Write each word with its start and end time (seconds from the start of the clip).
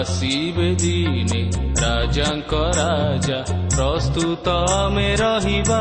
ଆସିବେ 0.00 0.66
ଦିନେ 0.80 1.40
ରାଜାଙ୍କ 1.78 2.58
ରାଜା 2.76 3.38
ପ୍ରସ୍ତୁତ 3.74 4.52
ଆମେ 4.74 5.08
ରହିବା 5.20 5.80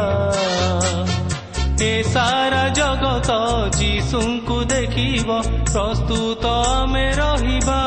ଏ 1.81 1.91
ସାରା 2.07 2.63
ଜଗତ 2.79 3.37
ଯୀଶୁଙ୍କୁ 3.77 4.57
ଦେଖିବ 4.73 5.37
ପ୍ରସ୍ତୁତ 5.71 6.51
ଆମେ 6.71 7.05
ରହିବା 7.21 7.79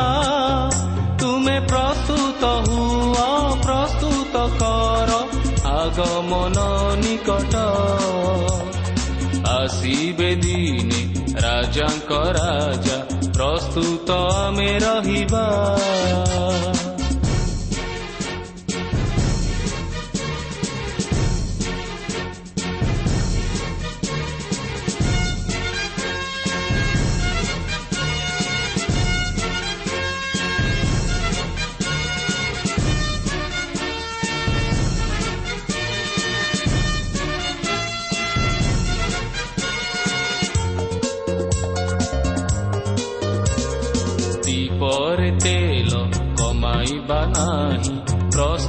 ତୁମେ 1.22 1.56
ପ୍ରସ୍ତୁତ 1.68 2.52
ହୁଅ 2.68 3.28
ପ୍ରସ୍ତୁତ 3.66 4.44
କର 4.60 5.10
ଆଗମନ 5.74 6.68
ନିକଟ 7.02 7.54
ଆସିବେ 9.52 10.30
ଦିନେ 10.44 11.02
ରାଜାଙ୍କ 11.44 12.22
ରାଜା 12.38 12.98
ପ୍ରସ୍ତୁତ 13.32 14.10
ଆମେ 14.10 14.70
ରହିବା। 14.78 15.44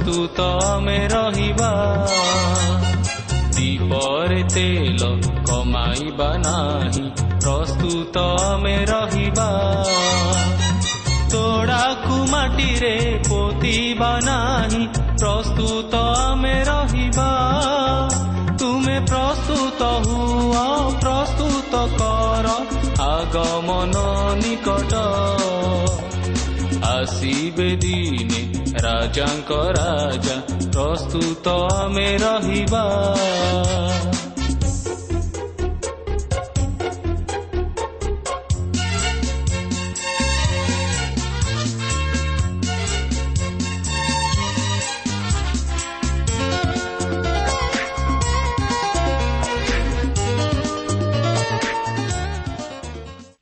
ବସ୍ତୁ 0.04 0.24
ତମେ 0.36 0.96
ରହିବା। 1.08 1.68
ଦୀପରେ 3.56 4.42
ତେଲ 4.54 5.00
କମାଇବା 5.46 6.28
ନାହିଁ 6.38 7.04
ପ୍ରସ୍ତୁତ 7.44 8.16
ଆମେ 8.48 8.74
ରହିବା। 8.84 9.48
ତୋଡ଼ାକୁ 11.32 12.16
ମାଟିରେ 12.30 12.92
ପୋତିବା 13.28 14.12
ନାହିଁ 14.24 14.84
ପ୍ରସ୍ତୁତ 15.20 15.94
ଆମେ 16.20 16.54
ରହିବା। 16.64 17.30
ତୁମେ 18.58 18.96
ପ୍ରସ୍ତୁତ 19.00 19.82
ହୁଅ 20.04 20.66
ପ୍ରସ୍ତୁତ 21.00 21.74
କର 21.96 22.46
ଆଗମନ 23.08 23.96
ନିକଟ। 24.36 24.92
ଆସିବେ 26.94 27.70
ଦୀ 27.76 28.13
ରାଜାଙ୍କ 29.14 29.50
ରାଜା 29.76 30.36
ପ୍ରସ୍ତୁତ 30.74 31.46
ଆମେ 31.74 32.08
ରହିବା। 32.18 32.82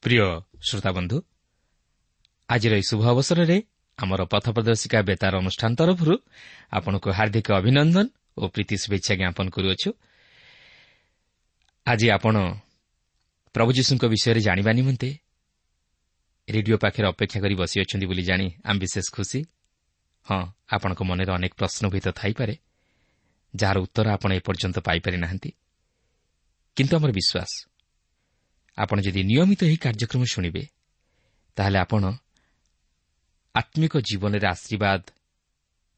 ପ୍ରିୟ 0.02 0.20
ଶ୍ରୋତାବନ୍ଧୁ 0.60 1.16
ଆଜିର 2.48 2.72
ଏହି 2.76 2.84
ଶୁଭ 2.88 3.02
ଅବସରରେ 3.12 3.56
ଆମର 4.02 4.20
ପଥ 4.32 4.44
ପ୍ରଦର୍ଶିକା 4.56 4.98
ବେତାର 5.08 5.32
ଅନୁଷ୍ଠାନ 5.42 5.70
ତରଫରୁ 5.78 6.14
ଆପଣଙ୍କୁ 6.72 7.08
ହାର୍ଦ୍ଦିକ 7.18 7.48
ଅଭିନନ୍ଦନ 7.60 8.06
ଓ 8.40 8.44
ପ୍ରୀତି 8.54 8.74
ଶୁଭେଚ୍ଛା 8.82 9.14
ଜ୍ଞାପନ 9.20 9.46
କରୁଅଛୁ। 9.54 9.90
ଆଜି 11.86 12.06
ଆପଣ 12.16 12.36
ପ୍ରଭୁ 13.54 13.70
ଯୀଶୁଙ୍କ 13.78 14.04
ବିଷୟରେ 14.12 14.40
ଜାଣିବା 14.48 14.72
ନିମନ୍ତେ 14.78 15.10
ରେଡିଓ 16.48 16.76
ପାଖରେ 16.82 17.06
ଅପେକ୍ଷା 17.12 17.38
କରି 17.44 17.54
ବସିଅଛନ୍ତି 17.54 18.06
ବୋଲି 18.10 18.24
ଜାଣି 18.30 18.46
ଆମେ 18.68 18.78
ବିଶେଷ 18.84 19.06
ଖୁସି। 19.16 19.40
ହଁ 20.26 20.40
ଆପଣଙ୍କ 20.74 21.00
ମନରେ 21.02 21.30
ଅନେକ 21.38 21.52
ପ୍ରଶ୍ନଭୀତ 21.60 22.06
ଥାଇପାରେ 22.20 22.54
ଯାହାର 23.54 23.76
ଉତ୍ତର 23.86 24.06
ଆପଣ 24.16 24.30
ଏପର୍ଯ୍ୟନ୍ତ 24.40 24.76
ପାଇପାରି 24.88 25.16
ନାହାନ୍ତି। 25.24 25.50
କିନ୍ତୁ 26.76 26.92
ଆମର 26.98 27.10
ବିଶ୍ୱାସ 27.18 27.52
ଆପଣ 28.78 28.96
ଯଦି 29.06 29.20
ନିୟମିତ 29.30 29.60
ଏହି 29.68 29.76
କାର୍ଯ୍ୟକ୍ରମ 29.84 30.22
ଶୁଣିବେ 30.32 30.62
ତାହେଲେ 31.56 31.78
ଆପଣ 31.84 32.02
ଆତ୍ମିକ 33.54 33.92
ଜୀବନରେ 33.98 34.46
ଆଶୀର୍ବାଦ 34.46 35.02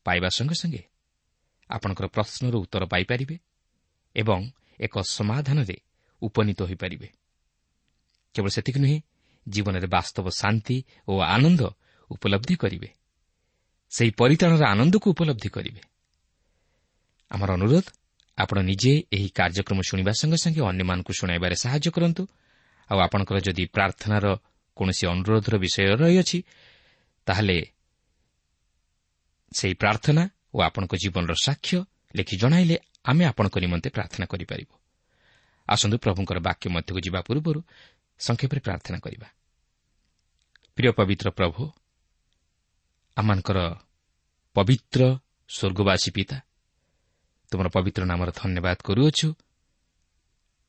ପାଇବା 0.07 0.29
ସଙ୍ଗେ 0.29 0.55
ସଙ୍ଗେ 0.55 0.83
ଆପଣଙ୍କର 1.71 2.07
ପ୍ରଶ୍ନର 2.07 2.55
ଉତ୍ତର 2.57 2.85
ପାଇପାରିବେ 2.85 3.37
ଏବଂ 4.17 4.41
ଏକ 4.81 4.95
ସମାଧାନରେ 5.01 5.77
ଉପନୀତ 6.23 6.61
ହୋଇପାରିବେ। 6.63 7.09
କେବଳ 8.35 8.51
ସେତିକି 8.51 8.79
ନୁହେଁ 8.81 8.99
ଜୀବନରେ 9.49 9.87
ବାସ୍ତବ 9.87 10.27
ଶାନ୍ତି 10.31 10.77
ଓ 11.09 11.13
ଆନନ୍ଦ 11.21 11.63
ଉପଲବ୍ଧି 12.11 12.55
କରିବେ। 12.57 12.89
ସେହି 13.91 14.11
ପରିତାଣର 14.11 14.63
ଆନନ୍ଦକୁ 14.65 15.07
ଉପଲବ୍ଧି 15.11 15.49
କରିବେ। 15.49 15.83
ଆମର 17.31 17.51
ଅନୁରୋଧ 17.53 17.87
ଆପଣ 18.39 18.59
ନିଜେ 18.61 18.93
ଏହି 19.13 19.29
କାର୍ଯ୍ୟକ୍ରମ 19.29 19.79
ଶୁଣିବା 19.89 20.13
ସଙ୍ଗେ 20.21 20.39
ସଙ୍ଗେ 20.45 20.61
ଅନ୍ୟମାନଙ୍କୁ 20.71 21.13
ଶୁଣାଇବାରେ 21.21 21.57
ସାହାଯ୍ୟ 21.57 21.91
କରନ୍ତୁ। 21.91 22.23
ଆଉ 22.91 22.99
ଆପଣଙ୍କର 22.99 23.37
ଯଦି 23.47 23.65
ପ୍ରାର୍ଥନାର 23.67 24.25
କୌଣସି 24.77 25.05
ଅନୁରୋଧର 25.07 25.55
ବିଷୟ 25.57 25.83
ରହିଅଛି 26.03 26.39
ତାହେଲେ 27.27 27.59
ସେହି 29.53 29.75
ପ୍ରାର୍ଥନା 29.75 30.23
ଓ 30.55 30.59
ଆପଣଙ୍କ 30.61 30.95
ଜୀବନର 30.95 31.35
ସାକ୍ଷ୍ୟ 31.45 31.79
ଲେଖି 32.17 32.35
ଜଣାଇଲେ 32.37 32.77
ଆମେ 33.05 33.25
ଆପଣଙ୍କ 33.25 33.57
ନିମନ୍ତେ 33.59 33.89
ପ୍ରାର୍ଥନା 33.91 34.27
କରିପାରିବୁ। 34.27 34.75
ଆସନ୍ତୁ 35.69 35.97
ପ୍ରଭୁଙ୍କର 35.99 36.39
ବାକ୍ୟ 36.49 36.67
ମଧ୍ୟକୁ 36.75 37.01
ଯିବା 37.07 37.21
ପୂର୍ବରୁ 37.27 37.61
ସଂକ୍ଷେପରେ 38.21 38.61
ପ୍ରାର୍ଥନା 38.61 38.99
କରିବା। 38.99 39.29
ପ୍ରିୟ 40.77 40.91
ପବିତ୍ର 40.99 41.29
ପ୍ରଭୁ 41.31 41.63
ଆମମାନଙ୍କର 43.17 43.59
ପବିତ୍ର 44.57 45.03
ସ୍ୱର୍ଗବାସୀ 45.51 46.11
ପିତା 46.17 46.39
ତୁମର 47.53 47.67
ପବିତ୍ର 47.77 48.03
ନାମର 48.11 48.29
ଧନ୍ୟବାଦ 48.41 48.79
କରୁଅଛୁ। 48.85 49.29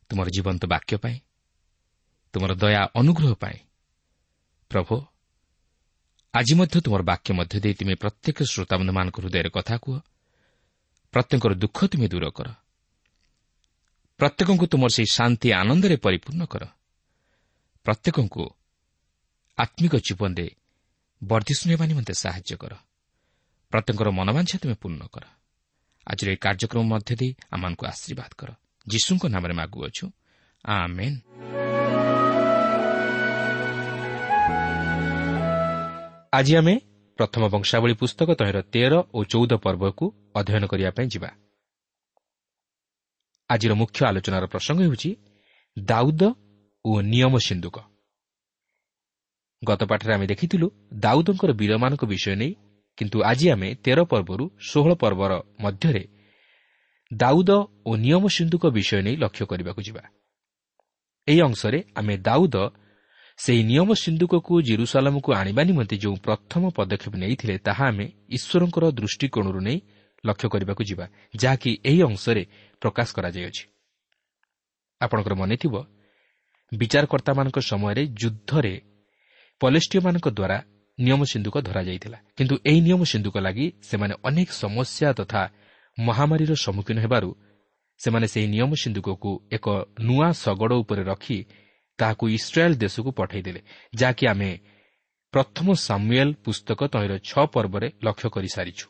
ତୁମର 0.09 0.27
ଜୀବନ୍ତ 0.29 0.63
ବାକ୍ୟ 0.65 0.93
ପାଇଁ 1.03 1.17
ତୁମର 2.33 2.51
ଦୟା 2.61 2.81
ଅନୁଗ୍ରହ 2.99 3.33
ପାଇଁ 3.43 3.57
ପ୍ରଭୁ 4.71 4.95
ଆଜି 6.35 6.53
ମଧ୍ୟ 6.55 6.81
ତୁମର 6.81 7.01
ବାକ୍ୟ 7.01 7.33
ମଧ୍ୟ 7.33 7.59
ଦେଇ 7.59 7.73
ତୁମେ 7.73 7.95
ପ୍ରତ୍ୟେକ 7.95 8.43
ଶ୍ରୋତାବନ୍ଧୁମାନଙ୍କ 8.43 9.19
ହୃଦୟରେ 9.19 9.49
କଥା 9.49 9.77
କୁହ। 9.77 9.99
ପ୍ରତ୍ୟେକଙ୍କର 11.11 11.53
ଦୁଃଖ 11.53 11.85
ତୁମେ 11.85 12.07
ଦୂର 12.07 12.29
କର। 12.29 12.47
ପ୍ରତ୍ୟେକଙ୍କୁ 14.17 14.65
ତୁମର 14.67 14.89
ସେହି 14.89 15.05
ଶାନ୍ତି 15.11 15.51
ଆନନ୍ଦରେ 15.51 15.95
ପରିପୂର୍ଣ୍ଣ 15.97 16.45
କର। 16.45 16.63
ପ୍ରତ୍ୟେକଙ୍କୁ 17.83 18.43
ଆତ୍ମିକ 19.57 19.95
ଜୀବନରେ 19.95 20.47
ବର୍ଦ୍ଧିଷ୍ଣୁ 21.23 21.71
ହେବା 21.71 21.85
ନିମନ୍ତେ 21.85 22.13
ସାହାଯ୍ୟ 22.13 22.57
କର। 22.57 22.73
ପ୍ରତ୍ୟେକଙ୍କର 23.71 24.09
ମନବାଞ୍ଛା 24.09 24.57
ତୁମେ 24.61 24.73
ପୂର୍ଣ୍ଣ 24.73 25.01
କର। 25.07 25.23
ଆଜିର 26.07 26.29
ଏହି 26.29 26.37
କାର୍ଯ୍ୟକ୍ରମ 26.37 26.83
ମଧ୍ୟ 26.83 27.15
ଦେଇ 27.15 27.31
ଆମମାନଙ୍କୁ 27.51 27.83
ଆଶୀର୍ବାଦ 27.87 28.31
କର। 28.37 28.49
ଯୀଶୁଙ୍କ 28.87 29.25
ନାମରେ 29.25 29.53
ମାଗୁଅଛୁ 29.53 30.05
ଆମେନ୍। 30.65 31.74
ଆଜି 36.35 36.53
ଆମେ 36.59 36.75
ପ୍ରଥମ 37.19 37.43
ବଂଶାବଳୀ 37.53 37.93
ପୁସ୍ତକ 38.01 38.29
ତହିଁର 38.39 38.59
ତେର 38.73 38.93
ଓ 39.15 39.19
ଚଉଦ 39.31 39.51
ପର୍ବକୁ 39.65 40.05
ଅଧ୍ୟୟନ 40.39 40.63
କରିବା 40.71 40.91
ପାଇଁ 40.97 41.07
ଯିବା। 41.13 41.29
ଆଜିର 43.49 43.71
ମୁଖ୍ୟ 43.81 43.99
ଆଲୋଚନାର 44.09 44.45
ପ୍ରସଙ୍ଗ 44.53 44.79
ହେଉଛି 44.85 45.09
ଦାଉଦ 45.77 46.21
ଓ 46.85 46.91
ନିୟମ 47.11 47.33
ସିନ୍ଦୁକ 47.47 47.77
ଗତ 49.61 49.81
ପାଠରେ 49.91 50.11
ଆମେ 50.15 50.25
ଦେଖିଥିଲୁ 50.31 50.67
ଦାଉଦଙ୍କର 51.03 51.51
ବୀରମାନଙ୍କ 51.59 52.03
ବିଷୟ 52.11 52.33
ନେଇ 52.41 52.51
କିନ୍ତୁ 52.97 53.17
ଆଜି 53.31 53.45
ଆମେ 53.53 53.69
ତେର 53.83 53.99
ପର୍ବରୁ 54.11 54.45
ଷୋହଳ 54.69 54.91
ପର୍ବର 55.03 55.31
ମଧ୍ୟରେ 55.63 56.03
ଦାଉଦ 57.11 57.51
ଓ 57.87 57.91
ନିୟମ 58.05 58.23
ସିନ୍ଧୁଙ୍କ 58.35 58.65
ବିଷୟ 58.77 58.99
ନେଇ 59.05 59.15
ଲକ୍ଷ୍ୟ 59.23 59.43
କରିବାକୁ 59.51 59.81
ଯିବା। 59.87 60.03
ଏହି 61.27 61.39
ଅଂଶରେ 61.47 61.79
ଆମେ 61.95 62.13
ଦାଉଦ 62.27 62.55
ସେହି 63.39 63.61
ନିୟମ 63.63 63.89
ସିନ୍ଧୁକକୁ 63.93 64.53
ଜିରୁସାଲାମକୁ 64.61 65.29
ଆଣିବା 65.33 65.61
ନିମନ୍ତେ 65.63 65.95
ଯେଉଁ 66.03 66.15
ପ୍ରଥମ 66.25 66.63
ପଦକ୍ଷେପ 66.77 67.13
ନେଇଥିଲେ 67.23 67.55
ତାହା 67.67 67.85
ଆମେ 67.91 68.05
ଈଶ୍ୱରଙ୍କର 68.37 68.83
ଦୃଷ୍ଟିକୋଣରୁ 68.99 69.59
ନେଇ 69.67 69.77
ଲକ୍ଷ୍ୟ 70.23 70.47
କରିବାକୁ 70.53 70.83
ଯିବା 70.89 71.05
ଯାହାକି 71.41 71.71
ଏହି 71.89 72.01
ଅଂଶରେ 72.09 72.43
ପ୍ରକାଶ 72.81 73.07
କରାଯାଇଅଛି। 73.17 73.63
ଆପଣଙ୍କର 75.01 75.33
ମନେଥିବ 75.41 75.73
ବିଚାରକର୍ତ୍ତାମାନଙ୍କ 76.71 77.57
ସମୟରେ 77.71 78.03
ଯୁଦ୍ଧରେ 78.21 78.73
ପଲେଷ୍ଟିୟମାନଙ୍କ 79.61 80.27
ଦ୍ୱାରା 80.37 80.57
ନିୟମ 80.97 81.21
ସିନ୍ଧୁକ 81.31 81.55
ଧରାଯାଇଥିଲା। 81.67 82.17
କିନ୍ତୁ 82.37 82.55
ଏହି 82.69 82.79
ନିୟମ 82.87 83.01
ସିନ୍ଧୁକ 83.11 83.35
ଲାଗି 83.45 83.65
ସେମାନେ 83.81 84.13
ଅନେକ 84.27 84.49
ସମସ୍ୟା 84.63 85.09
ତଥା 85.19 85.41
ମହାମାରୀର 85.97 86.51
ସମ୍ମୁଖୀନ 86.65 86.97
ହେବାରୁ 87.05 87.29
ସେମାନେ 87.99 88.27
ସେହି 88.33 88.47
ନିୟମ 88.55 88.71
ସିନ୍ଧୁକକୁ 88.83 89.31
ଏକ 89.55 89.65
ନୂଆ 90.07 90.27
ଶଗଡ଼ 90.43 90.73
ଉପରେ 90.81 91.03
ରଖି 91.11 91.37
ତାହାକୁ 91.99 92.23
ଇସ୍ରାଏଲ୍ 92.29 92.75
ଦେଶକୁ 92.75 93.09
ପଠାଇଦେଲେ 93.11 93.61
ଯାହାକି 93.95 94.27
ଆମେ 94.27 94.51
ପ୍ରଥମ 95.33 95.67
ସାମୁଏଲ୍ 95.73 96.33
ପୁସ୍ତକ 96.45 96.79
ତହିଁର 96.87 97.13
ଛଅ 97.19 97.45
ପର୍ବରେ 97.45 97.87
ଲକ୍ଷ୍ୟ 98.03 98.29
କରିସାରିଛୁ। 98.29 98.85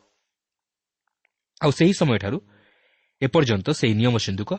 ଆଉ 1.62 1.70
ସେହି 1.70 1.92
ସମୟଠାରୁ 1.92 2.38
ଏପର୍ଯ୍ୟନ୍ତ 3.22 3.68
ସେହି 3.70 3.94
ନିୟମ 3.94 4.16
ସିନ୍ଧୁକ 4.18 4.50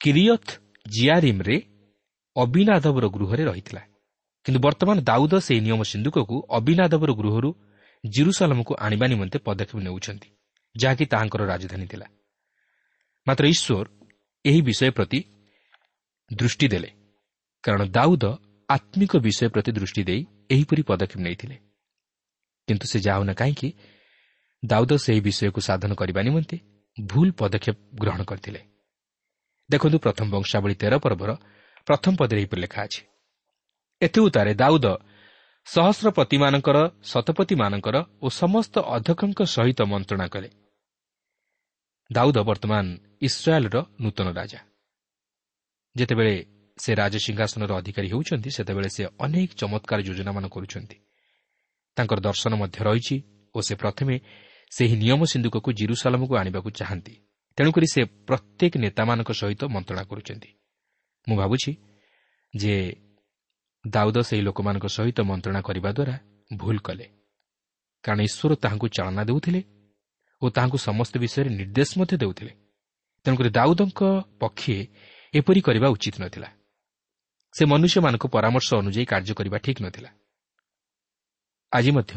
କିରିୟଥ୍ 0.00 0.50
ଜିଆରିମ୍ରେ 0.88 1.56
ଅବିନାଦବର 2.36 3.04
ଗୃହରେ 3.08 3.44
ରହିଥିଲା। 3.44 3.82
କିନ୍ତୁ 4.46 4.60
ବର୍ତ୍ତମାନ 4.60 4.96
ଦାଉଦ 5.00 5.34
ସେହି 5.38 5.60
ନିୟମ 5.60 5.80
ସିନ୍ଧୁକକୁ 5.82 6.36
ଅବିନାଦବର 6.50 7.10
ଗୃହରୁ 7.12 7.50
ଜିରୁସାଲମକୁ 8.04 8.72
ଆଣିବା 8.78 9.06
ନିମନ୍ତେ 9.06 9.38
ପଦକ୍ଷେପ 9.38 9.78
ନେଉଛନ୍ତି 9.80 10.28
ଯାହାକି 10.76 11.04
ତାହାଙ୍କର 11.06 11.42
ରାଜଧାନୀ 11.46 11.86
ଥିଲା। 11.86 12.06
ମାତ୍ର 13.26 13.44
ଈଶ୍ୱର 13.46 13.86
ଏହି 14.44 14.60
ବିଷୟ 14.62 14.90
ପ୍ରତି 14.90 15.18
ଦୃଷ୍ଟି 16.32 16.68
ଦେଲେ। 16.68 16.99
କାରଣ 17.64 17.82
ଦାଉଦ 17.88 18.24
ଆତ୍ମିକ 18.68 19.16
ବିଷୟ 19.16 19.48
ପ୍ରତି 19.48 19.72
ଦୃଷ୍ଟି 19.72 20.02
ଦେଇ 20.04 20.26
ଏହିପରି 20.50 20.82
ପଦକ୍ଷେପ 20.82 21.20
ନେଇଥିଲେ। 21.20 21.56
କିନ୍ତୁ 22.68 22.86
ସେ 22.86 22.98
ଯାଉନା 23.00 23.34
କାହିଁକି 23.34 23.68
ଦାଉଦ 24.64 24.92
ସେହି 24.96 25.20
ବିଷୟକୁ 25.20 25.60
ସାଧନ 25.60 25.94
କରିବା 25.94 26.22
ନିମନ୍ତେ 26.22 26.56
ଭୁଲ 27.06 27.28
ପଦକ୍ଷେପ 27.30 27.76
ଗ୍ରହଣ 28.00 28.20
କରିଥିଲେ। 28.24 28.60
ଦେଖନ୍ତୁ 29.70 29.98
ପ୍ରଥମ 29.98 30.26
ବଂଶାବଳୀ 30.30 30.74
ତେର 30.74 30.94
ପର୍ବର 30.98 31.30
ପ୍ରଥମ 31.86 32.12
ପଦରେ 32.16 32.38
ଏହିପରି 32.40 32.60
ଲେଖା 32.60 32.80
ଅଛି। 32.82 33.02
ଏଥିଉତାରେ 34.02 34.54
ଦାଉଦ 34.54 34.86
ସହସ୍ରପତିମାନଙ୍କର 35.66 36.78
ଶତପତିମାନଙ୍କର 37.02 37.96
ଓ 38.22 38.26
ସମସ୍ତ 38.28 38.74
ଅଧ୍ୟକ୍ଷଙ୍କ 38.96 39.40
ସହିତ 39.44 39.80
ମନ୍ତ୍ରଣା 39.82 40.26
କଲେ। 40.28 40.48
ଦାଉଦ 42.12 42.38
ବର୍ତ୍ତମାନ 42.38 42.84
ଇସ୍ରାଏଲ୍ର 43.20 43.76
ନୂତନ 44.00 44.26
ରାଜା। 44.32 44.60
ଯେତେବେଳେ 45.96 46.34
ସେ 46.82 46.90
ରାଜସିଂହାସନର 46.94 47.70
ଅଧିକାରୀ 47.80 48.08
ହେଉଛନ୍ତି 48.12 48.50
ସେତେବେଳେ 48.56 48.88
ସେ 48.96 49.02
ଅନେକ 49.18 49.50
ଚମତ୍କାର 49.60 49.98
ଯୋଜନାମାନ 50.00 50.44
କରୁଛନ୍ତି। 50.48 50.96
ତାଙ୍କର 51.96 52.18
ଦର୍ଶନ 52.20 52.52
ମଧ୍ୟ 52.62 52.78
ରହିଛି 52.86 53.16
ଓ 53.54 53.58
ସେ 53.60 53.74
ପ୍ରଥମେ 53.74 54.14
ସେହି 54.70 54.94
ନିୟମ 55.02 55.20
ସିନ୍ଧୁକକୁ 55.32 55.68
ଜିରୁସାଲମକୁ 55.72 56.34
ଆଣିବାକୁ 56.36 56.68
ଚାହାନ୍ତି। 56.70 57.14
ତେଣୁକରି 57.58 57.86
ସେ 57.94 58.00
ପ୍ରତ୍ୟେକ 58.28 58.72
ନେତାମାନଙ୍କ 58.76 59.30
ସହିତ 59.40 59.62
ମନ୍ତ୍ରଣା 59.64 60.04
କରୁଛନ୍ତି। 60.04 60.50
ମୁଁ 61.26 61.36
ଭାବୁଛି 61.36 61.72
ଯେ 62.54 62.74
ଦାଉଦ 63.84 64.16
ସେହି 64.20 64.42
ଲୋକମାନଙ୍କ 64.42 64.86
ସହିତ 64.86 65.18
ମନ୍ତ୍ରଣା 65.20 65.60
କରିବା 65.60 65.90
ଦ୍ୱାରା 65.92 66.14
ଭୁଲ 66.56 66.76
କଲେ। 66.78 67.06
କାରଣ 68.04 68.20
ଈଶ୍ୱର 68.20 68.52
ତାହାଙ୍କୁ 68.54 68.86
ଚାଳନା 68.96 69.22
ଦେଉଥିଲେ 69.24 69.60
ଓ 70.42 70.46
ତାହାଙ୍କୁ 70.50 70.78
ସମସ୍ତ 70.88 71.14
ବିଷୟରେ 71.18 71.50
ନିର୍ଦ୍ଦେଶ 71.50 71.90
ମଧ୍ୟ 71.98 72.14
ଦେଉଥିଲେ। 72.22 72.52
ତେଣୁକରି 73.24 73.50
ଦାଉଦଙ୍କ 73.50 74.00
ପକ୍ଷେ 74.40 74.76
ଏପରି 75.34 75.60
କରିବା 75.60 75.88
ଉଚିତ 75.88 76.16
ନଥିଲା। 76.22 76.48
ସେ 77.54 77.62
ମନୁଷ୍ୟମାନଙ୍କ 77.64 78.24
ପରାମର୍ଶ 78.34 78.68
ଅନୁଯାୟୀ 78.74 79.04
କାର୍ଯ୍ୟ 79.12 79.34
କରିବା 79.34 79.58
ଠିକ୍ 79.64 79.80
ନଥିଲା। 79.82 80.10
ଆଜି 81.72 81.90
ମଧ୍ୟ 81.96 82.14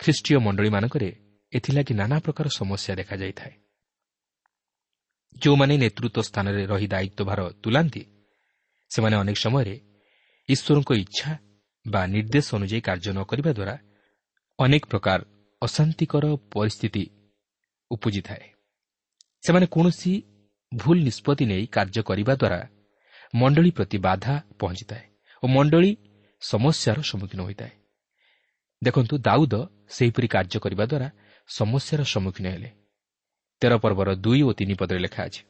ଖ୍ରୀଷ୍ଟୀୟ 0.00 0.38
ମଣ୍ଡଳୀମାନଙ୍କରେ 0.46 1.08
ଏଥିଲାଗି 1.52 1.92
ନାନା 2.00 2.16
ପ୍ରକାର 2.24 2.46
ସମସ୍ୟା 2.58 2.92
ଦେଖାଯାଇଥାଏ। 3.00 3.54
ଯେଉଁମାନେ 5.42 5.74
ନେତୃତ୍ୱ 5.76 6.26
ସ୍ଥାନରେ 6.28 6.62
ରହି 6.72 6.86
ଦାୟିତ୍ୱ 6.86 7.26
ଭାର 7.28 7.40
ତୁଲାନ୍ତି 7.62 8.02
ସେମାନେ 8.90 9.16
ଅନେକ 9.16 9.36
ସମୟରେ 9.44 9.76
ଈଶ୍ୱରଙ୍କ 10.48 10.90
ଇଚ୍ଛା 11.04 11.30
ବା 11.86 12.02
ନିର୍ଦ୍ଦେଶ 12.06 12.46
ଅନୁଯାୟୀ 12.58 12.80
କାର୍ଯ୍ୟ 12.80 13.10
ନ 13.16 13.20
କରିବା 13.30 13.50
ଦ୍ୱାରା 13.58 13.74
ଅନେକ 14.58 14.82
ପ୍ରକାର 14.92 15.18
ଅଶାନ୍ତିକର 15.62 16.24
ପରିସ୍ଥିତି 16.54 17.04
ଉପୁଜିଥାଏ। 17.90 18.44
ସେମାନେ 19.42 19.66
କୌଣସି 19.74 20.12
ଭୁଲ 20.72 20.96
ନିଷ୍ପତ୍ତି 21.08 21.44
ନେଇ 21.50 21.64
କାର୍ଯ୍ୟ 21.66 22.00
କରିବା 22.02 22.34
ଦ୍ୱାରା 22.34 22.60
ମଣ୍ଡଳୀ 23.34 23.70
ପ୍ରତି 23.70 23.98
ବାଧା 24.06 24.34
ପହଞ୍ଚିଥାଏ 24.60 25.04
ଓ 25.42 25.44
ମଣ୍ଡଳୀ 25.54 25.90
ସମସ୍ୟାର 26.42 26.98
ସମ୍ମୁଖୀନ 27.10 27.40
ହୋଇଥାଏ। 27.46 27.72
ଦେଖନ୍ତୁ 28.82 29.14
ଦାଉଦ 29.26 29.54
ସେହିପରି 29.96 30.28
କାର୍ଯ୍ୟ 30.34 30.58
କରିବା 30.64 30.84
ଦ୍ୱାରା 30.90 31.08
ସମସ୍ୟାର 31.48 32.00
ସମ୍ମୁଖୀନ 32.14 32.46
ହେଲେ। 32.54 32.70
ତେର 33.62 33.72
ପର୍ବର 33.78 34.08
ଦୁଇ 34.24 34.40
ଓ 34.48 34.50
ତିନି 34.58 34.74
ପଦରେ 34.80 35.00
ଲେଖା 35.06 35.22
ଅଛି 35.28 35.42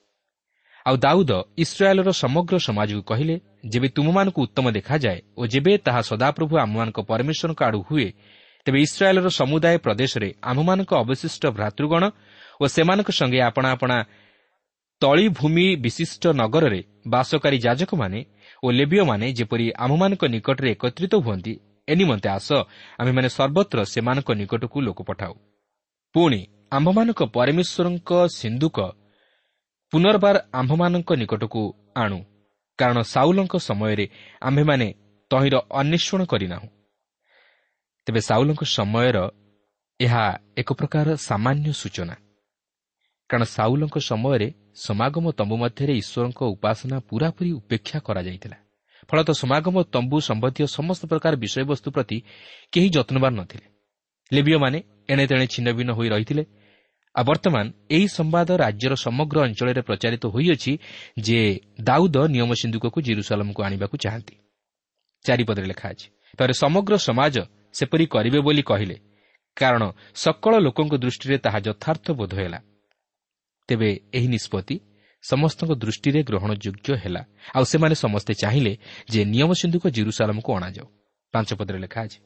ଆଉ 0.86 0.96
ଦାଉଦ 0.96 1.32
ଇସ୍ରାଏଲ୍ର 1.64 2.10
ସମଗ୍ର 2.22 2.54
ସମାଜକୁ 2.68 3.02
କହିଲେ 3.10 3.34
ଯେବେ 3.72 3.88
ତୁମମାନଙ୍କୁ 3.96 4.40
ଉତ୍ତମ 4.46 4.66
ଦେଖାଯାଏ 4.78 5.18
ଓ 5.40 5.42
ଯେବେ 5.46 5.72
ତାହା 5.86 6.00
ସଦାପ୍ରଭୁ 6.10 6.54
ଆମମାନଙ୍କ 6.64 6.98
ପରମେଶ୍ୱରଙ୍କ 7.10 7.60
ଆଡ଼ୁ 7.68 7.80
ହୁଏ 7.88 8.08
ତେବେ 8.66 8.78
ଇସ୍ରାଏଲ୍ର 8.86 9.28
ସମୁଦାୟ 9.40 9.76
ପ୍ରଦେଶରେ 9.84 10.28
ଆମମାନଙ୍କ 10.50 10.92
ଅବଶିଷ୍ଟ 11.02 11.42
ଭ୍ରାତୃଗଣ 11.56 12.02
ଓ 12.60 12.64
ସେମାନଙ୍କ 12.74 13.08
ସଙ୍ଗେ 13.20 13.40
ଆପଣା 13.48 13.68
ଆପଣା 13.76 13.96
ତଳିଭୂମି 15.02 15.66
ବିଶିଷ୍ଟ 15.76 16.24
ନଗରରେ 16.40 16.80
ବାସକାରୀ 17.06 17.58
ଯାଜକମାନେ 17.66 18.20
ଓ 18.62 18.66
ଲେବିୟମାନେ 18.70 19.26
ଯେପରି 19.38 19.66
ଆମମାନଙ୍କ 19.84 20.22
ନିକଟରେ 20.34 20.68
ଏକତ୍ରିତ 20.74 21.14
ହୁଅନ୍ତି 21.24 21.52
ଏ 21.88 21.92
ନିମନ୍ତେ 22.00 22.28
ଆସ 22.36 22.48
ଆମେମାନେ 23.00 23.28
ସର୍ବତ୍ର 23.36 23.78
ସେମାନଙ୍କ 23.92 24.28
ନିକଟକୁ 24.40 24.78
ଲୋକ 24.86 24.98
ପଠାଉ। 25.08 25.34
ପୁଣି 26.14 26.40
ଆମ୍ଭମାନଙ୍କ 26.76 27.20
ପରମେଶ୍ୱରଙ୍କ 27.36 28.10
ସିନ୍ଧୁକ 28.38 28.78
ପୁନର୍ବାର 29.92 30.36
ଆମ୍ଭମାନଙ୍କ 30.58 31.10
ନିକଟକୁ 31.20 31.62
ଆଣୁ 32.02 32.18
କାରଣ 32.78 32.98
ସାଉଲଙ୍କ 33.14 33.54
ସମୟରେ 33.68 34.06
ଆମ୍ଭେମାନେ 34.42 34.88
ତହିଁର 35.30 35.54
ଅନ୍ୱେଷଣ 35.80 36.20
କରିନାହୁଁ। 36.32 36.68
ତେବେ 38.06 38.20
ସାଉଲଙ୍କ 38.28 38.62
ସମୟର 38.76 39.16
ଏହା 40.00 40.24
ଏକ 40.60 40.68
ପ୍ରକାର 40.78 41.06
ସାମାନ୍ୟ 41.28 41.68
ସୂଚନା 41.82 42.14
କାରଣ 43.30 43.44
ସାଉଲଙ୍କ 43.56 43.96
ସମୟରେ 44.10 44.48
ସମାଗମ 44.76 45.30
ତମ୍ବୁ 45.32 45.56
ମଧ୍ୟରେ 45.56 45.92
ଈଶ୍ୱରଙ୍କ 45.94 46.40
ଉପାସନା 46.44 46.98
ପୂରାପୂରି 47.00 47.50
ଉପେକ୍ଷା 47.52 47.98
କରାଯାଇଥିଲା। 47.98 48.56
ଫଳତଃ 49.08 49.34
ସମାଗମ 49.34 49.76
ତମ୍ବୁ 49.94 50.16
ସମ୍ବନ୍ଧୀୟ 50.20 50.66
ସମସ୍ତ 50.66 51.02
ପ୍ରକାର 51.06 51.32
ବିଷୟବସ୍ତୁ 51.36 51.88
ପ୍ରତି 51.90 52.18
କେହି 52.72 52.88
ଯତ୍ନବାନ 52.90 53.32
ନଥିଲେ। 53.40 53.66
ଲିବିୟମାନେ 54.32 54.78
ଏଣେତେଣେ 55.08 55.46
ଛିନ୍ନ 55.46 55.90
ହୋଇ 55.90 56.08
ରହିଥିଲେ। 56.08 56.44
ଆଉ 57.14 57.24
ବର୍ତ୍ତମାନ 57.24 57.64
ଏହି 57.90 58.06
ସମ୍ବାଦ 58.08 58.48
ରାଜ୍ୟର 58.64 58.94
ସମଗ୍ର 58.94 59.36
ଅଞ୍ଚଳରେ 59.46 59.82
ପ୍ରଚାରିତ 59.82 60.24
ହୋଇଅଛି 60.26 60.78
ଯେ 61.20 61.38
ଦାଉଦ 61.80 62.16
ନିୟମ 62.34 62.50
ସିନ୍ଧୁକକୁ 62.54 62.98
ଜିରୁସାଲମକୁ 63.00 63.60
ଆଣିବାକୁ 63.62 63.96
ଚାହାନ୍ତି। 63.96 64.34
ଚାରିପଦରେ 65.24 65.66
ଲେଖା 65.66 65.86
ଅଛି 65.88 66.06
ତାହେଲେ 66.38 66.54
ସମଗ୍ର 66.54 66.94
ସମାଜ 66.98 67.36
ସେପରି 67.72 68.06
କରିବେ 68.06 68.38
ବୋଲି 68.40 68.62
କହିଲେ। 68.62 68.96
କାରଣ 69.56 69.82
ସକଳ 70.14 70.52
ଲୋକଙ୍କ 70.58 70.94
ଦୃଷ୍ଟିରେ 70.94 71.38
ତାହା 71.38 71.58
ଯଥାର୍ଥ 71.60 72.06
ବୋଧ 72.10 72.34
ହେଲା। 72.34 72.58
ତେବେ 73.68 73.90
ଏହି 74.16 74.28
ନିଷ୍ପତ୍ତି 74.28 74.76
ସମସ୍ତଙ୍କ 75.24 75.72
ଦୃଷ୍ଟିରେ 75.82 76.20
ଗ୍ରହଣଯୋଗ୍ୟ 76.28 76.88
ହେଲା। 77.02 77.22
ଆଉ 77.56 77.64
ସେମାନେ 77.72 77.94
ସମସ୍ତେ 77.94 78.32
ଚାହିଁଲେ 78.42 78.72
ଯେ 79.12 79.20
ନିୟମ 79.24 79.50
ସିନ୍ଧୁକ 79.60 79.84
ଜିରୁସାଲମକୁ 79.96 80.50
ଅଣାଯାଉ। 80.58 80.86
ପାଞ୍ଚ 81.34 81.50
ପଦରେ 81.58 81.78
ଲେଖା 81.84 82.00
ଅଛି 82.06 82.18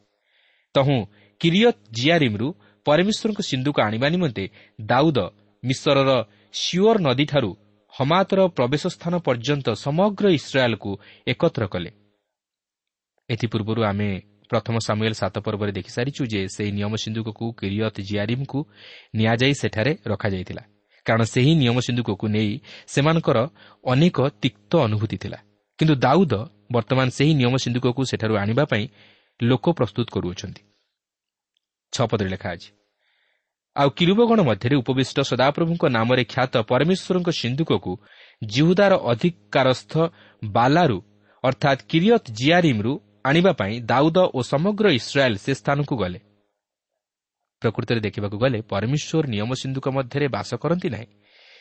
ତହୁଁ 0.75 0.97
କିରିୟତ୍ 1.41 1.79
ଜିଆରିମ୍ରୁ 1.97 2.47
ପରମେଶ୍ୱରଙ୍କ 2.85 3.39
ସିନ୍ଧୁକ 3.49 3.77
ଆଣିବା 3.87 4.07
ନିମନ୍ତେ 4.09 4.45
ଦାଉଦ 4.81 5.17
ମିଶ୍ରର 5.63 6.09
ସିଓର 6.53 6.95
ନଦୀଠାରୁ 7.07 7.51
ହମାତର 7.93 8.39
ପ୍ରବେଶ 8.57 8.83
ସ୍ଥାନ 8.95 9.13
ପର୍ଯ୍ୟନ୍ତ 9.27 9.67
ସମଗ୍ର 9.85 10.25
ଇସ୍ରାଏଲ୍କୁ 10.39 10.91
ଏକତ୍ର 11.27 11.63
କଲେ। 11.73 11.91
ଏଥିପୂର୍ବରୁ 13.29 13.81
ଆମେ 13.91 14.09
ପ୍ରଥମ 14.49 14.75
ସାମୁଏଲ୍ 14.87 15.19
ସାତ 15.21 15.35
ପର୍ବରେ 15.45 15.71
ଦେଖିସାରିଛୁ 15.71 16.21
ଯେ 16.33 16.41
ସେହି 16.55 16.71
ନିୟମ 16.77 16.93
ସିନ୍ଧୁକକୁ 17.03 17.45
କିରିୟତ୍ 17.59 17.99
ଜିଆରିମ୍କୁ 18.09 18.59
ନିଆଯାଇ 19.15 19.53
ସେଠାରେ 19.61 19.91
ରଖାଯାଇଥିଲା। 20.11 20.63
କାରଣ 21.09 21.23
ସେହି 21.33 21.51
ନିୟମ 21.61 21.77
ସିନ୍ଧୁକକୁ 21.87 22.25
ନେଇ 22.35 22.51
ସେମାନଙ୍କର 22.93 23.37
ଅନେକ 23.83 24.17
ତିକ୍ତ 24.41 24.71
ଅନୁଭୂତି 24.87 25.17
ଥିଲା। 25.23 25.39
କିନ୍ତୁ 25.79 25.95
ଦାଉଦ 26.05 26.33
ବର୍ତ୍ତମାନ 26.75 27.07
ସେହି 27.17 27.33
ନିୟମ 27.39 27.53
ସିନ୍ଧୁକକୁ 27.63 28.01
ସେଠାରୁ 28.11 28.33
ଆଣିବା 28.43 28.63
ପାଇଁ 28.71 28.83
ଲୋକ 29.39 29.65
ପ୍ରସ୍ତୁତ 29.77 30.07
କରୁଅଛନ୍ତି। 30.15 30.61
ଛପଦରେ 31.93 32.37
ଆଉ 33.75 33.89
କିରୁବଗଣ 33.89 34.39
ମଧ୍ୟରେ 34.49 34.75
ଉପବିଷ୍ଟ 34.81 35.17
ସଦାପ୍ରଭୁଙ୍କ 35.29 35.83
ନାମରେ 35.97 36.23
ଖ୍ୟାତ 36.33 36.53
ପରମେଶ୍ୱରଙ୍କ 36.69 37.29
ସିନ୍ଧୁକକୁ 37.39 37.91
ଜିହୁଦାର 38.41 38.93
ଅଧିକାରସ୍ଥ 39.11 39.93
ବାଲାରୁ 40.43 40.97
ଅର୍ଥାତ୍ 41.43 41.85
କିରିୟତ୍ 41.89 42.27
ଜିଆରିମ୍ରୁ 42.39 42.93
ଆଣିବା 43.29 43.51
ପାଇଁ 43.59 43.73
ଦାଉଦ 43.91 44.17
ଓ 44.37 44.39
ସମଗ୍ର 44.51 44.85
ଇସ୍ରାଏଲ୍ 44.99 45.37
ସେ 45.37 45.51
ସ୍ଥାନକୁ 45.53 45.93
ଗଲେ। 45.95 46.19
ପ୍ରକୃତରେ 47.61 47.99
ଦେଖିବାକୁ 47.99 48.37
ଗଲେ 48.37 48.61
ପରମେଶ୍ୱର 48.61 49.27
ନିୟମ 49.27 49.53
ସିନ୍ଧୁକ 49.53 49.87
ମଧ୍ୟରେ 49.87 50.27
ବାସ 50.27 50.55
କରନ୍ତି 50.55 50.89
ନାହିଁ। 50.89 51.05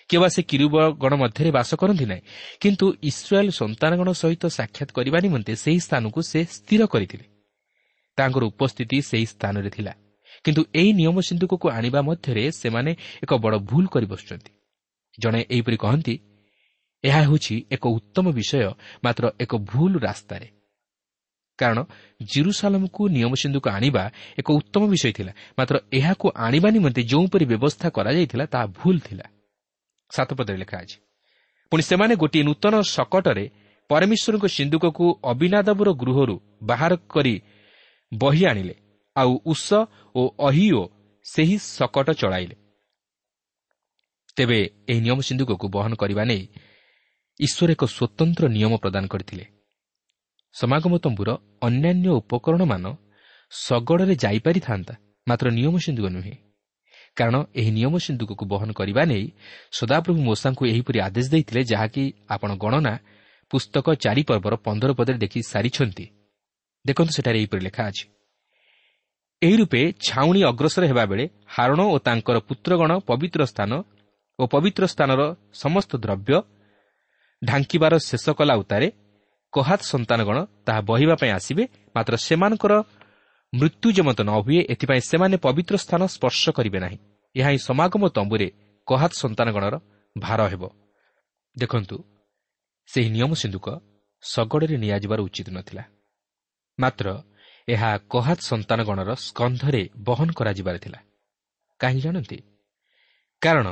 କିମ୍ବା 0.09 0.29
ସେ 0.29 0.43
କିରୁବଗଣ 0.43 1.15
ମଧ୍ୟରେ 1.15 1.51
ବାସ 1.51 1.75
କରନ୍ତି 1.75 2.07
ନାହିଁ। 2.07 2.21
କିନ୍ତୁ 2.61 2.95
ଇସ୍ରାଏଲ୍ 3.03 3.51
ସନ୍ତାନଗଣ 3.51 4.13
ସହିତ 4.13 4.47
ସାକ୍ଷାତ 4.47 4.91
କରିବା 4.93 5.19
ନିମନ୍ତେ 5.21 5.57
ସେହି 5.57 5.81
ସ୍ଥାନକୁ 5.81 6.23
ସେ 6.23 6.45
ସ୍ଥିର 6.45 6.87
କରିଥିଲେ। 6.87 7.25
ତାଙ୍କର 8.17 8.45
ଉପସ୍ଥିତି 8.45 9.03
ସେହି 9.03 9.27
ସ୍ଥାନରେ 9.27 9.71
ଥିଲା। 9.71 9.93
କିନ୍ତୁ 10.45 10.65
ଏହି 10.75 10.93
ନିୟମ 10.93 11.21
ସିନ୍ଧୁକକୁ 11.21 11.71
ଆଣିବା 11.71 12.03
ମଧ୍ୟରେ 12.03 12.51
ସେମାନେ 12.51 12.97
ଏକ 13.23 13.35
ବଡ଼ 13.35 13.59
ଭୁଲ 13.59 13.87
କରି 13.87 14.07
ବସୁଛନ୍ତି। 14.07 14.51
ଜଣେ 15.19 15.45
ଏହିପରି 15.51 15.77
କହନ୍ତି 15.77 16.19
ଏହା 17.05 17.21
ହେଉଛି 17.23 17.65
ଏକ 17.71 17.87
ଉତ୍ତମ 17.87 18.33
ବିଷୟ 18.33 18.71
ମାତ୍ର 19.05 19.31
ଏକ 19.41 19.57
ଭୁଲ 19.57 19.99
ରାସ୍ତାରେ। 19.99 20.58
କାରଣ 21.61 21.79
ଜିରୁସାଲମକୁ 22.33 23.03
ନିୟମ 23.17 23.33
ସିନ୍ଧୁକୁ 23.43 23.69
ଆଣିବା 23.77 24.05
ଏକ 24.41 24.49
ଉତ୍ତମ 24.59 24.83
ବିଷୟ 24.93 25.13
ଥିଲା। 25.19 25.33
ମାତ୍ର 25.59 25.77
ଏହାକୁ 25.99 26.27
ଆଣିବା 26.47 26.69
ନିମନ୍ତେ 26.77 27.03
ଯେଉଁପରି 27.11 27.45
ବ୍ୟବସ୍ଥା 27.53 27.89
କରାଯାଇଥିଲା 27.97 28.45
ତାହା 28.53 28.67
ଭୁଲ 28.79 28.97
ଥିଲା। 29.07 29.27
ସାତପଦରେ 30.11 30.59
ଲେଖା 30.63 30.77
ଅଛି 30.85 30.97
ପୁଣି 31.73 31.83
ସେମାନେ 31.91 32.15
ଗୋଟିଏ 32.23 32.43
ନୂତନ 32.49 32.75
ସକଟରେ 32.97 33.45
ପରମେଶ୍ୱରଙ୍କ 33.91 34.47
ସିନ୍ଧୁକକୁ 34.57 35.05
ଅବିନାଦବର 35.33 35.89
ଗୃହରୁ 36.03 36.37
ବାହାର 36.63 36.93
କରି 37.13 37.35
ବହି 38.13 38.43
ଆଣିଲେ। 38.51 38.75
ଆଉ 39.17 39.33
ଉଷ 39.45 39.69
ଓ 40.15 40.23
ଅହିଓ 40.49 40.83
ସେହି 41.27 41.57
ସକଟ 41.77 42.09
ଚଳାଇଲେ। 42.21 42.57
ତେବେ 44.37 44.59
ଏହି 44.91 45.01
ନିୟମ 45.05 45.19
ସିନ୍ଧୁକକୁ 45.29 45.67
ବହନ 45.77 45.93
କରିବା 45.95 46.23
ନେଇ 46.31 46.43
ଈଶ୍ୱର 47.41 47.69
ଏକ 47.75 47.83
ସ୍ୱତନ୍ତ୍ର 47.97 48.45
ନିୟମ 48.57 48.73
ପ୍ରଦାନ 48.83 49.05
କରିଥିଲେ। 49.07 49.45
ସମାଗମ 50.55 50.93
ତମ୍ବୁର 50.99 51.29
ଅନ୍ୟାନ୍ୟ 51.63 52.09
ଉପକରଣମାନ 52.21 52.85
ଶଗଡ଼ରେ 53.53 54.15
ଯାଇପାରିଥାନ୍ତା 54.25 54.95
ମାତ୍ର 55.27 55.47
ନିୟମ 55.51 55.75
ସିନ୍ଧୁକ 55.85 56.07
ନୁହେଁ। 56.17 56.35
କାରଣ 57.17 57.37
ଏହି 57.61 57.71
ନିୟମ 57.71 57.95
ସିନ୍ଧୁକକୁ 57.99 58.45
ବହନ 58.53 58.71
କରିବା 58.73 59.03
ନେଇ 59.05 59.25
ସଦାପ୍ରଭୁ 59.73 60.21
ମୋଷାଙ୍କୁ 60.29 60.63
ଏହିପରି 60.73 60.99
ଆଦେଶ 61.01 61.27
ଦେଇଥିଲେ 61.35 61.63
ଯାହାକି 61.73 62.03
ଆପଣ 62.29 62.51
ଗଣନା 62.63 62.95
ପୁସ୍ତକ 63.51 63.87
ଚାରି 64.05 64.23
ପର୍ବର 64.29 64.55
ପନ୍ଦର 64.67 64.91
ପଦରେ 64.99 65.19
ଦେଖି 65.25 65.41
ସାରିଛନ୍ତି। 65.53 66.05
ଦେଖନ୍ତୁ 66.85 67.13
ସେଠାରେ 67.17 67.39
ଏହିପରି 67.39 67.63
ଲେଖା 67.65 67.83
ଅଛି। 67.91 68.05
ଏହି 69.43 69.57
ରୂପେ 69.57 69.81
ଛାଉଣି 70.07 70.41
ଅଗ୍ରସର 70.51 70.85
ହେବାବେଳେ 70.91 71.25
ହାରଣ 71.47 71.81
ଓ 71.95 71.97
ତାଙ୍କର 71.99 72.37
ପୁତ୍ରଗଣ 72.49 72.91
ପବିତ୍ର 73.09 73.41
ସ୍ଥାନ 73.53 73.73
ଓ 74.39 74.43
ପବିତ୍ର 74.47 74.83
ସ୍ଥାନର 74.87 75.21
ସମସ୍ତ 75.63 75.93
ଦ୍ରବ୍ୟ 76.05 76.35
ଢାଙ୍କିବାର 77.43 77.95
ଶେଷ 78.09 78.25
କଲା 78.39 78.55
ଉତ୍ତାରେ 78.55 78.89
କହାତ 79.53 79.81
ସନ୍ତାନଗଣ 79.93 80.39
ତାହା 80.67 80.81
ବହିବା 80.91 81.15
ପାଇଁ 81.21 81.31
ଆସିବେ 81.39 81.65
ମାତ୍ର 81.97 82.15
ସେମାନଙ୍କର 82.27 82.73
ମୃତ୍ୟୁ 83.53 83.89
ଯେମନ୍ତ 83.97 84.21
ନ 84.29 84.31
ହୁଏ 84.45 84.61
ଏଥିପାଇଁ 84.73 85.03
ସେମାନେ 85.11 85.37
ପବିତ୍ର 85.45 85.75
ସ୍ଥାନ 85.85 86.03
ସ୍ପର୍ଶ 86.15 86.43
କରିବେ 86.57 86.79
ନାହିଁ। 86.85 86.99
ଏହା 87.35 87.49
ହିଁ 87.53 87.61
ସମାଗମ 87.69 88.03
ତମ୍ବୁରେ 88.17 88.49
କହାତ 88.89 89.13
ସନ୍ତାନଗଣର 89.23 89.75
ଭାର 90.17 90.41
ହେବ। 90.53 90.63
ଦେଖନ୍ତୁ 91.57 91.97
ସେହି 92.89 93.09
ନିୟମ 93.17 93.31
ସିନ୍ଧୁକ 93.43 93.67
ଶଗଡ଼ରେ 94.23 94.77
ନିଆଯିବାର 94.85 95.19
ଉଚିତ 95.21 95.49
ନଥିଲା 95.51 95.85
ମାତ୍ର 96.79 97.07
ଏହା 97.69 97.91
କହାତ 98.13 98.41
ସନ୍ତାନଗଣର 98.51 99.11
ସ୍କନ୍ଧରେ 99.27 99.83
ବହନ 99.99 100.29
କରାଯିବାର 100.39 100.77
ଥିଲା। 100.85 101.01
କାହିଁକି 101.81 102.03
ଜାଣନ୍ତି? 102.05 102.39
କାରଣ 103.43 103.67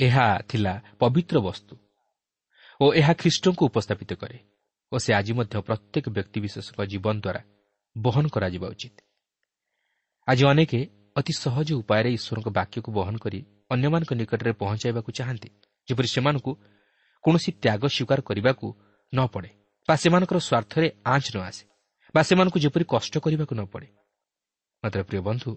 ଏହା 0.00 0.26
ଥିଲା 0.48 0.74
ପବିତ୍ର 1.00 1.36
ବସ୍ତୁ। 1.40 1.74
ଓ 2.80 2.86
ଏହା 2.96 3.12
ଖ୍ରୀଷ୍ଟଙ୍କୁ 3.20 3.62
ଉପସ୍ଥାପିତ 3.70 4.12
କରେ 4.20 4.38
ଓ 4.92 4.96
ସେ 5.04 5.10
ଆଜି 5.18 5.32
ମଧ୍ୟ 5.38 5.56
ପ୍ରତ୍ୟେକ 5.68 6.06
ବ୍ୟକ୍ତିବିଶେଷଙ୍କ 6.16 6.80
ଜୀବନ 6.92 7.16
ଦ୍ୱାରା 7.24 7.40
ବହନ 7.96 8.24
କରାଯିବା 8.34 8.66
ଉଚିତ। 8.74 8.96
ଆଜି 10.28 10.44
ଅନେକ 10.52 10.72
ଅତି 11.20 11.32
ସହଜ 11.44 11.68
ଉପାୟରେ 11.80 12.08
ଈଶ୍ୱରଙ୍କ 12.16 12.48
ବାକ୍ୟକୁ 12.58 12.88
ବହନ 12.98 13.14
କରି 13.24 13.38
ଅନ୍ୟମାନଙ୍କ 13.74 14.12
ନିକଟରେ 14.20 14.52
ପହଞ୍ଚାଇବାକୁ 14.62 15.10
ଚାହାନ୍ତି 15.18 15.48
ଯେପରି 15.88 16.08
ସେମାନଙ୍କୁ 16.14 16.52
କୌଣସି 17.24 17.50
ତ୍ୟାଗ 17.62 17.82
ସ୍ୱୀକାର 17.94 18.18
କରିବାକୁ 18.28 18.66
ନ 19.12 19.18
ପଡ଼େ 19.34 19.50
ବା 19.88 19.94
ସେମାନଙ୍କର 20.02 20.38
ସ୍ୱାର୍ଥରେ 20.48 20.88
ଆଞ୍ଚ 21.12 21.26
ନ 21.34 21.38
ଆସେ 21.48 21.64
ବା 22.14 22.20
ସେମାନଙ୍କୁ 22.28 22.58
ଯେପରି 22.64 22.84
କଷ୍ଟ 22.94 23.14
କରିବାକୁ 23.24 23.52
ନ 23.58 23.62
ପଡ଼େ। 23.72 23.88
ମାତ୍ର 24.82 25.00
ପ୍ରିୟ 25.08 25.20
ବନ୍ଧୁ 25.28 25.50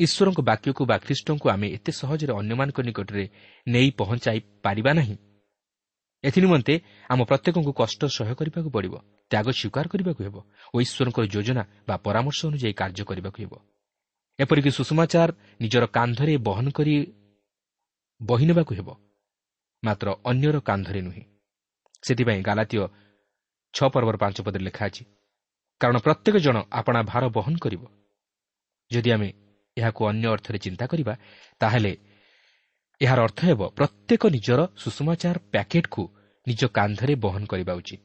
ଈଶ୍ୱରଙ୍କ 0.00 0.40
ବାକ୍ୟକୁ 0.50 0.82
ବା 0.90 0.96
ଖ୍ରୀଷ୍ଟଙ୍କୁ 1.04 1.46
ଆମେ 1.54 1.66
ଏତେ 1.76 1.90
ସହଜରେ 2.00 2.32
ଅନ୍ୟମାନଙ୍କ 2.40 2.78
ନିକଟରେ 2.88 3.24
ନେଇ 3.66 3.88
ପହଞ୍ଚାଇ 4.00 4.38
ପାରିବା 4.64 4.92
ନାହିଁ 4.98 5.16
ଏଥିନିମନ୍ତେ 6.24 6.74
ଆମ 7.10 7.20
ପ୍ରତ୍ୟେକଙ୍କୁ 7.24 7.72
କଷ୍ଟ 7.74 8.00
ସହ୍ୟ 8.08 8.34
କରିବାକୁ 8.38 8.68
ପଡ଼ିବ 8.70 8.94
ତ୍ୟାଗ 9.30 9.46
ସ୍ୱୀକାର 9.50 9.84
କରିବାକୁ 9.92 10.20
ହେବ 10.26 10.36
ଓ 10.74 10.76
ଈଶ୍ୱରଙ୍କର 10.84 11.24
ଯୋଜନା 11.26 11.62
ବା 11.88 11.94
ପରାମର୍ଶ 12.06 12.40
ଅନୁଯାୟୀ 12.50 12.74
କାର୍ଯ୍ୟ 12.80 13.04
କରିବାକୁ 13.10 13.38
ହେବ 13.44 13.52
ଏପରିକି 14.38 14.70
ସୁଷମାଚାର 14.78 15.30
ନିଜର 15.60 15.84
କାନ୍ଧରେ 15.96 16.32
ବହନ 16.48 16.66
କରି 16.78 16.94
ବହି 18.20 18.44
ନେବାକୁ 18.50 18.72
ହେବ 18.78 18.88
ମାତ୍ର 19.82 20.08
ଅନ୍ୟର 20.30 20.56
କାନ୍ଧରେ 20.60 21.00
ନୁହେଁ 21.02 21.22
ସେଥିପାଇଁ 22.02 22.40
ଗାଲାତୀୟ 22.42 22.84
ଛଅ 23.74 23.86
ପର୍ବର 23.94 24.16
ପାଞ୍ଚ 24.22 24.38
ପଦରେ 24.46 24.62
ଲେଖା 24.68 24.84
ଅଛି 24.86 25.02
କାରଣ 25.80 25.96
ପ୍ରତ୍ୟେକ 26.06 26.36
ଜଣ 26.38 26.56
ଆପଣା 26.70 27.00
ଭାର 27.02 27.22
ବହନ 27.36 27.54
କରିବ 27.64 27.82
ଯଦି 28.90 29.10
ଆମେ 29.10 29.28
ଏହାକୁ 29.76 30.00
ଅନ୍ୟ 30.10 30.26
ଅର୍ଥରେ 30.34 30.58
ଚିନ୍ତା 30.64 30.84
କରିବା 30.86 31.14
ତାହେଲେ 31.60 31.92
ଏହାର 33.02 33.20
ଅର୍ଥ 33.26 33.40
ହେବ 33.50 33.60
ପ୍ରତ୍ୟେକ 33.78 34.22
ନିଜର 34.36 34.60
ସୁଷମାଚାର 34.82 35.36
ପ୍ୟାକେଟ୍କୁ 35.52 36.02
ନିଜ 36.46 36.60
କାନ୍ଧରେ 36.76 37.14
ବହନ 37.24 37.42
କରିବା 37.52 37.72
ଉଚିତ। 37.80 38.04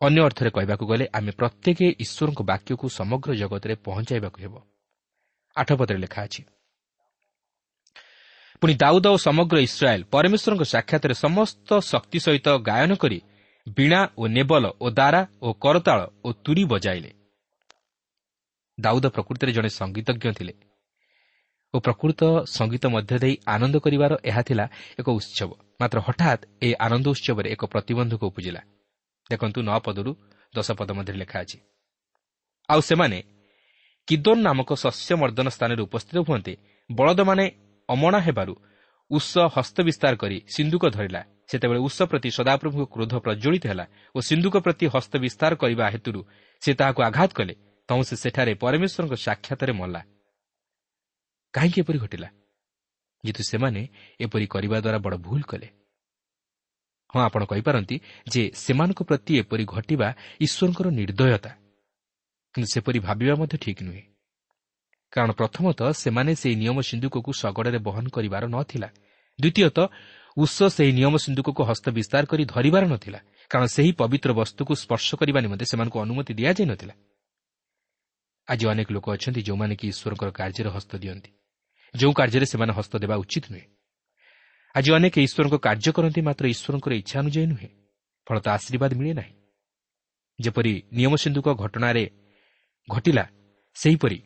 ଅନ୍ୟ 0.00 0.20
ଅର୍ଥରେ 0.28 0.50
କହିବାକୁ 0.56 0.84
ଗଲେ 0.90 1.04
ଆମେ 1.18 1.32
ପ୍ରତ୍ୟେକ 1.40 1.78
ଈଶ୍ୱରଙ୍କ 2.04 2.40
ବାକ୍ୟକୁ 2.50 2.86
ସମଗ୍ର 2.98 3.30
ଜଗତରେ 3.42 3.74
ପହଞ୍ଚାଇବାକୁ 3.86 4.38
ହେବ। 4.44 4.54
ଆଠ 5.56 5.68
ପଦରେ 5.80 5.98
ଲେଖା 5.98 6.20
ଅଛି 6.22 6.42
ପୁଣି 8.62 8.74
ଦାଉଦ 8.74 9.06
ଓ 9.06 9.16
ସମଗ୍ର 9.16 9.56
ଇସ୍ରାଏଲ୍ 9.68 10.04
ପରମେଶ୍ୱରଙ୍କ 10.12 10.64
ସାକ୍ଷାତରେ 10.74 11.14
ସମସ୍ତ 11.14 11.68
ଶକ୍ତି 11.90 12.18
ସହିତ 12.20 12.48
ଗାୟନ 12.60 12.90
କରି 13.02 13.18
ବୀଣା 13.76 14.00
ଓ 14.16 14.22
ନେବଲ 14.36 14.64
ଓ 14.80 14.86
ଦାରା 14.90 15.22
ଓ 15.42 15.48
କରତାଳ 15.64 16.00
ଓ 16.24 16.28
ତୁରି 16.44 16.64
ବଜାଇଲେ। 16.64 17.10
ଦାଉଦ 18.78 19.04
ପ୍ରକୃତିରେ 19.06 19.52
ଜଣେ 19.52 19.70
ସଙ୍ଗୀତଜ୍ଞ 19.78 20.24
ଥିଲେ। 20.32 20.54
ଓ 21.74 21.76
ପ୍ରକୃତ 21.80 22.20
ସଙ୍ଗୀତ 22.46 22.84
ମଧ୍ୟ 22.94 23.16
ଦେଇ 23.22 23.34
ଆନନ୍ଦ 23.54 23.76
କରିବାର 23.84 24.12
ଏହା 24.30 24.42
ଥିଲା 24.42 24.64
ଏକ 25.00 25.06
ଉତ୍ସବ। 25.18 25.50
ମାତ୍ର 25.80 25.98
ହଠାତ୍ 26.06 26.42
ଏହି 26.64 26.74
ଆନନ୍ଦ 26.86 27.06
ଉତ୍ସବରେ 27.14 27.48
ଏକ 27.54 27.62
ପ୍ରତିବନ୍ଧକ 27.72 28.22
ଉପୁଜିଲା। 28.30 28.62
ଦେଖନ୍ତୁ 29.30 29.58
ନଅ 29.62 29.78
ପଦରୁ 29.86 30.12
ଦଶ 30.54 30.68
ପଦ 30.78 30.88
ମଧ୍ୟରେ 30.98 31.18
ଲେଖା 31.22 31.38
ଅଛି। 31.44 31.58
ଆଉ 32.68 32.80
ସେମାନେ 32.80 33.18
କିଦୋନ୍ 34.08 34.42
ନାମକ 34.42 34.70
ଶସ୍ୟ 34.74 35.12
ମର୍ଦ୍ଦନ 35.22 35.46
ସ୍ଥାନରେ 35.56 35.82
ଉପସ୍ଥିତ 35.88 36.16
ହୁଅନ୍ତେ 36.26 36.52
ବଳଦମାନେ 36.90 37.44
ଅମଣା 37.88 38.18
ହେବାରୁ 38.26 38.54
ଉଷ 39.10 39.30
ହସ୍ତ 39.54 39.76
ବିସ୍ତାର 39.88 40.12
କରି 40.22 40.36
ସିନ୍ଧୁକ 40.54 40.84
ଧରିଲା। 40.96 41.22
ସେତେବେଳେ 41.50 41.80
ଉଷ 41.88 41.98
ପ୍ରତି 42.10 42.28
ସଦାପ୍ରଭୁଙ୍କ 42.38 42.86
କ୍ରୋଧ 42.94 43.12
ପ୍ରଜ୍ୱଳିତ 43.24 43.64
ହେଲା 43.70 43.84
ଓ 44.14 44.18
ସିନ୍ଧୁକ 44.28 44.54
ପ୍ରତି 44.66 44.84
ହସ୍ତ 44.94 45.12
ବିସ୍ତାର 45.24 45.52
କରିବା 45.62 45.84
ହେତୁରୁ 45.94 46.20
ସେ 46.62 46.70
ତାହାକୁ 46.78 47.00
ଆଘାତ 47.08 47.30
କଲେ। 47.38 47.54
ତୁ 47.88 48.02
ସେ 48.08 48.14
ସେଠାରେ 48.22 48.52
ପରମେଶ୍ୱରଙ୍କ 48.62 49.14
ସାକ୍ଷାତରେ 49.26 49.72
ମଲା। 49.80 50.00
କାହିଁକି 51.54 51.78
ଏପରି 51.80 51.98
ଘଟିଲା? 51.98 52.28
ଯେହେତୁ 53.24 53.42
ସେମାନେ 53.42 53.82
ଏପରି 54.20 54.46
କରିବା 54.46 54.76
ଦ୍ୱାରା 54.80 54.98
ବଡ଼ 54.98 55.16
ଭୁଲ 55.26 55.40
କଲେ। 55.42 55.68
ହଁ 57.10 57.20
ଆପଣ 57.28 57.42
କହିପାରନ୍ତି 57.44 57.96
ଯେ 58.32 58.42
ସେମାନଙ୍କ 58.54 59.00
ପ୍ରତି 59.02 59.32
ଏପରି 59.42 59.64
ଘଟିବା 59.74 60.08
ଈଶ୍ୱରଙ୍କର 60.40 60.86
ନିର୍ଦ୍ଦୟତା। 60.98 61.50
କିନ୍ତୁ 62.54 62.68
ସେପରି 62.74 62.98
ଭାବିବା 63.06 63.34
ମଧ୍ୟ 63.34 63.56
ଠିକ୍ 63.64 63.80
ନୁହେଁ। 63.82 64.04
କାରଣ 65.12 65.30
ପ୍ରଥମତଃ 65.32 65.88
ସେମାନେ 66.02 66.32
ସେହି 66.40 66.56
ନିୟମ 66.62 66.78
ସିନ୍ଧୁକକୁ 66.80 67.30
ଶଗଡ଼ରେ 67.40 67.78
ବହନ 67.78 68.04
କରିବାର 68.16 68.44
ନଥିଲା। 68.46 68.88
ଦ୍ୱିତୀୟତଃ 69.38 69.86
ଉଷ 70.36 70.56
ସେହି 70.76 70.92
ନିୟମ 70.98 71.14
ସିନ୍ଧୁକକୁ 71.24 71.62
ହସ୍ତ 71.70 71.86
ବିସ୍ତାର 71.98 72.22
କରି 72.30 72.44
ଧରିବାର 72.54 72.84
ନଥିଲା। 72.94 73.20
କାରଣ 73.50 73.66
ସେହି 73.66 73.90
ପବିତ୍ର 74.00 74.30
ବସ୍ତୁକୁ 74.40 74.72
ସ୍ପର୍ଶ 74.82 75.08
କରିବା 75.20 75.40
ନିମନ୍ତେ 75.44 75.64
ସେମାନଙ୍କୁ 75.70 75.98
ଅନୁମତି 76.04 76.32
ଦିଆଯାଇ 76.38 76.66
ନଥିଲା 76.72 76.94
ଆଜି 78.48 78.64
ଅନେକ 78.72 78.88
ଲୋକ 78.96 79.06
ଅଛନ୍ତି 79.14 79.40
ଯେଉଁମାନେ 79.46 79.74
କି 79.78 79.86
ଈଶ୍ୱରଙ୍କର 79.92 80.30
କାର୍ଯ୍ୟରେ 80.38 80.70
ହସ୍ତ 80.76 80.92
ଦିଅନ୍ତି। 81.02 81.30
ଯେଉଁ 81.94 82.12
କାର୍ଯ୍ୟରେ 82.12 82.46
ସେମାନେ 82.46 82.72
ହସ୍ତ 82.72 82.96
ଦେବା 82.96 83.16
ଉଚିତ 83.16 83.44
ନୁହେଁ। 83.50 83.66
ଆଜି 84.74 84.90
ଅନେକ 84.92 85.14
ଈଶ୍ୱରଙ୍କ 85.18 85.56
କାର୍ଯ୍ୟ 85.56 85.92
କରନ୍ତି 85.92 86.20
ମାତ୍ର 86.20 86.44
ଈଶ୍ୱରଙ୍କର 86.46 86.92
ଇଚ୍ଛା 86.92 87.16
ଅନୁଯାୟୀ 87.20 87.46
ନୁହେଁ। 87.46 87.68
ଫଳତ 88.26 88.48
ଆଶୀର୍ବାଦ 88.48 88.94
ମିଳେ 88.94 89.14
ନାହିଁ। 89.14 89.34
ଯେପରି 90.38 90.82
ନିୟମ 90.92 91.16
ସିନ୍ଧୁକ 91.16 91.48
ଘଟଣାରେ 91.54 92.04
ଘଟିଲା 92.88 93.24
ସେହିପରି 93.74 94.18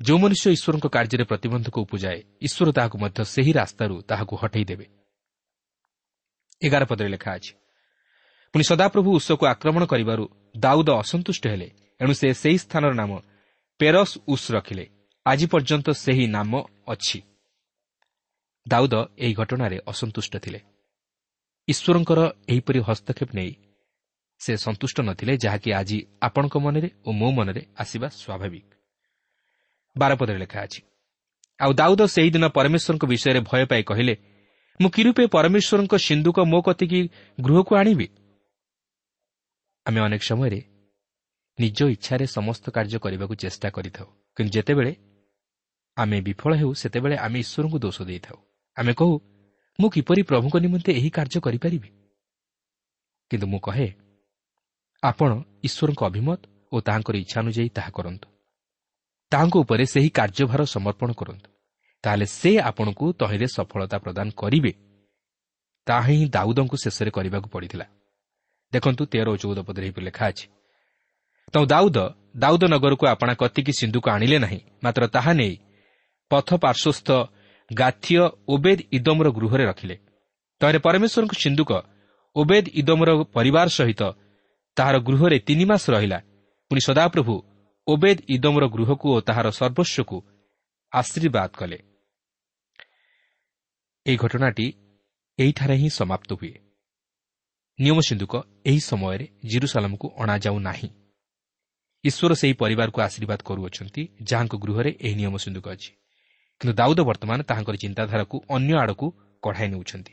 ଯେଉଁ 0.00 0.18
ମନୁଷ୍ୟ 0.18 0.46
ଈଶ୍ୱରଙ୍କ 0.50 0.86
କାର୍ଯ୍ୟରେ 0.86 1.24
ପ୍ରତିବନ୍ଧକ 1.24 1.76
ଉପୁଜାଏ 1.78 2.18
ଈଶ୍ୱର 2.42 2.68
ତାହାକୁ 2.72 2.96
ମଧ୍ୟ 2.98 3.24
ସେହି 3.24 3.52
ରାସ୍ତାରୁ 3.52 4.02
ତାହାକୁ 4.02 4.34
ହଟେଇ 4.36 4.64
ଦେବେ। 4.64 4.86
ଏଗାର 6.62 6.84
ପଦରେ 6.84 7.08
ଲେଖା 7.08 7.30
ଅଛି 7.34 7.52
ପୁଣି 8.52 8.64
ସଦାପ୍ରଭୁ 8.64 9.10
ଉତ୍ସକୁ 9.16 9.44
ଆକ୍ରମଣ 9.46 9.82
କରିବାରୁ 9.84 10.24
ଦାଉଦ 10.56 10.88
ଅସନ୍ତୁଷ୍ଟ 11.02 11.44
ହେଲେ 11.46 11.68
ଏଣୁ 12.00 12.14
ସେ 12.14 12.28
ସେହି 12.34 12.58
ସ୍ଥାନର 12.58 12.92
ନାମ 12.92 13.10
ପେରସ୍ 13.80 14.18
ଉସ୍ 14.28 14.50
ରଖିଲେ। 14.50 14.95
ଆଜି 15.26 15.46
ପର୍ଯ୍ୟନ୍ତ 15.46 15.88
ସେହି 15.96 16.24
ନାମ 16.26 16.52
ଅଛି। 16.86 17.18
ଦାଉଦ 18.66 18.94
ଏହି 19.18 19.34
ଘଟଣାରେ 19.34 19.78
ଅସନ୍ତୁଷ୍ଟ 19.86 20.34
ଥିଲେ। 20.36 20.60
ଈଶ୍ୱରଙ୍କର 21.68 22.20
ଏହିପରି 22.48 22.80
ହସ୍ତକ୍ଷେପ 22.88 23.30
ନେଇ 23.34 23.52
ସେ 24.40 24.52
ସନ୍ତୁଷ୍ଟ 24.56 24.96
ନଥିଲେ 25.00 25.32
ଯାହାକି 25.44 25.70
ଆଜି 25.72 25.98
ଆପଣଙ୍କ 26.22 26.54
ମନରେ 26.56 26.88
ଓ 27.06 27.10
ମୋ 27.12 27.28
ମନରେ 27.30 27.62
ଆସିବା 27.78 28.08
ସ୍ୱାଭାବିକ। 28.20 28.66
ବାରପଦରେ 29.96 30.38
ଲେଖା 30.38 30.58
ଅଛି 30.62 30.80
ଆଉ 31.60 31.72
ଦାଉଦ 31.72 32.00
ସେହିଦିନ 32.06 32.44
ପରମେଶ୍ୱରଙ୍କ 32.56 33.04
ବିଷୟରେ 33.12 33.40
ଭୟ 33.40 33.62
ପାଇ 33.70 33.82
କହିଲେ 33.82 34.14
ମୁଁ 34.80 34.90
କି 34.90 35.02
ରୂପେ 35.02 35.24
ପରମେଶ୍ୱରଙ୍କ 35.26 35.94
ସିନ୍ଧୁକ 36.06 36.38
ମୋ 36.52 36.58
କତିକି 36.66 37.00
ଗୃହକୁ 37.40 37.72
ଆଣିବି? 37.80 38.06
ଆମେ 39.86 40.00
ଅନେକ 40.06 40.22
ସମୟରେ 40.30 40.60
ନିଜ 41.58 41.78
ଇଚ୍ଛାରେ 41.94 42.24
ସମସ୍ତ 42.36 42.64
କାର୍ଯ୍ୟ 42.76 42.98
କରିବାକୁ 43.04 43.34
ଚେଷ୍ଟା 43.42 43.68
କରିଥାଉ 43.76 44.06
କିନ୍ତୁ 44.36 44.52
ଯେତେବେଳେ 44.56 44.92
ଆମେ 45.96 46.20
ବିଫଳ 46.20 46.52
ହେଉ 46.54 46.72
ସେତେବେଳେ 46.74 47.16
ଆମେ 47.16 47.38
ଈଶ୍ୱରଙ୍କୁ 47.38 47.78
ଦୋଷ 47.78 48.02
ଦେଇଥାଉ। 48.02 48.38
ଆମେ 48.76 48.92
କହୁ 48.94 49.14
ମୁଁ 49.78 49.90
କିପରି 49.90 50.22
ପ୍ରଭୁଙ୍କ 50.22 50.56
ନିମନ୍ତେ 50.56 50.90
ଏହି 50.92 51.10
କାର୍ଯ୍ୟ 51.10 51.40
କରିପାରିବି? 51.40 51.88
କିନ୍ତୁ 53.30 53.46
ମୁଁ 53.46 53.58
କହେ 53.58 53.88
ଆପଣ 55.02 55.30
ଈଶ୍ୱରଙ୍କ 55.62 56.00
ଅଭିମତ 56.04 56.40
ଓ 56.72 56.76
ତାହାଙ୍କର 56.80 57.16
ଇଚ୍ଛା 57.16 57.40
ଅନୁଯାୟୀ 57.40 57.68
ତାହା 57.68 57.90
କରନ୍ତୁ। 57.90 58.28
ତାହାଙ୍କ 59.32 59.54
ଉପରେ 59.56 59.84
ସେହି 59.86 60.10
କାର୍ଯ୍ୟଭାର 60.10 60.60
ସମର୍ପଣ 60.64 61.10
କରନ୍ତୁ। 61.12 61.48
ତାହେଲେ 62.04 62.26
ସେ 62.26 62.50
ଆପଣଙ୍କୁ 62.60 63.04
ତହିଁରେ 63.12 63.46
ସଫଳତା 63.46 63.98
ପ୍ରଦାନ 63.98 64.28
କରିବେ। 64.36 64.72
ତାହା 65.86 66.02
ହିଁ 66.08 66.24
ଦାଉଦଙ୍କୁ 66.28 66.76
ଶେଷରେ 66.76 67.10
କରିବାକୁ 67.10 67.48
ପଡ଼ିଥିଲା। 67.48 67.86
ଦେଖନ୍ତୁ 68.72 69.02
ତେର 69.06 69.28
ଓ 69.30 69.36
ଚଉଦ 69.36 69.58
ପଦରେ 69.58 69.84
ଏହିପରି 69.86 70.04
ଲେଖା 70.04 70.24
ଅଛି। 70.26 70.46
ତ 71.52 71.56
ଦାଉଦ 71.64 71.98
ଦାଉଦ 72.36 72.62
ନଗରକୁ 72.64 73.04
ଆପଣା 73.06 73.34
କତିକି 73.34 73.72
ସିନ୍ଧୁକୁ 73.72 74.08
ଆଣିଲେ 74.10 74.38
ନାହିଁ 74.38 74.60
ମାତ୍ର 74.84 75.02
ତାହା 75.06 75.32
ନେଇ 75.32 75.54
ପଥ 76.30 76.48
ପାର୍ଶ୍ୱସ୍ଥ 76.54 77.08
ଗାଥିୟ 77.70 78.20
ଓବେଦ 78.48 78.78
ଇଦମର 78.92 79.28
ଗୃହରେ 79.30 79.64
ରଖିଲେ। 79.64 79.96
ତହିଁରେ 80.60 80.78
ପରମେଶ୍ୱରଙ୍କ 80.78 81.32
ସିନ୍ଧୁକ 81.34 81.70
ଓବେଦ 82.36 82.64
ଇଦମର 82.80 83.10
ପରିବାର 83.36 83.68
ସହିତ 83.68 84.02
ତାହାର 84.76 84.96
ଗୃହରେ 84.98 85.38
ତିନି 85.38 85.64
ମାସ 85.64 85.84
ରହିଲା। 85.90 86.18
ପୁଣି 86.70 86.80
ସଦାପ୍ରଭୁ 86.80 87.34
ଓବେଦ 87.86 88.18
ଇଦମର 88.28 88.64
ଗୃହକୁ 88.66 89.06
ଓ 89.16 89.18
ତାହାର 89.20 89.46
ସର୍ବସ୍ୱକୁ 89.50 90.16
ଆଶୀର୍ବାଦ 90.92 91.50
କଲେ। 91.60 91.78
ଏହି 94.06 94.16
ଘଟଣାଟି 94.16 94.66
ଏହିଠାରେ 95.38 95.76
ହିଁ 95.76 95.88
ସମାପ୍ତ 95.90 96.30
ହୁଏ। 96.32 96.54
ନିୟମ 97.78 97.98
ସିନ୍ଧୁକ 98.08 98.34
ଏହି 98.66 98.80
ସମୟରେ 98.80 99.26
ଜିରୁସାଲାମକୁ 99.44 100.06
ଅଣାଯାଉ 100.18 100.58
ନାହିଁ। 100.58 100.88
ଈଶ୍ୱର 102.04 102.32
ସେହି 102.34 102.54
ପରିବାରକୁ 102.62 102.98
ଆଶୀର୍ବାଦ 103.00 103.40
କରୁଅଛନ୍ତି 103.44 104.02
ଯାହାଙ୍କ 104.22 104.54
ଗୃହରେ 104.56 104.90
ଏହି 105.00 105.14
ନିୟମ 105.14 105.34
ସିନ୍ଧୁକ 105.36 105.66
ଅଛି। 105.68 105.90
କିନ୍ତୁ 106.60 106.72
ଦାଉଦ 106.80 107.00
ବର୍ତ୍ତମାନ 107.08 107.38
ତାହାଙ୍କର 107.42 107.76
ଚିନ୍ତାଧାରାକୁ 107.76 108.36
ଅନ୍ୟ 108.56 108.72
ଆଡ଼କୁ 108.82 109.06
କଢ଼ାଇ 109.42 109.68
ନେଉଛନ୍ତି। 109.72 110.12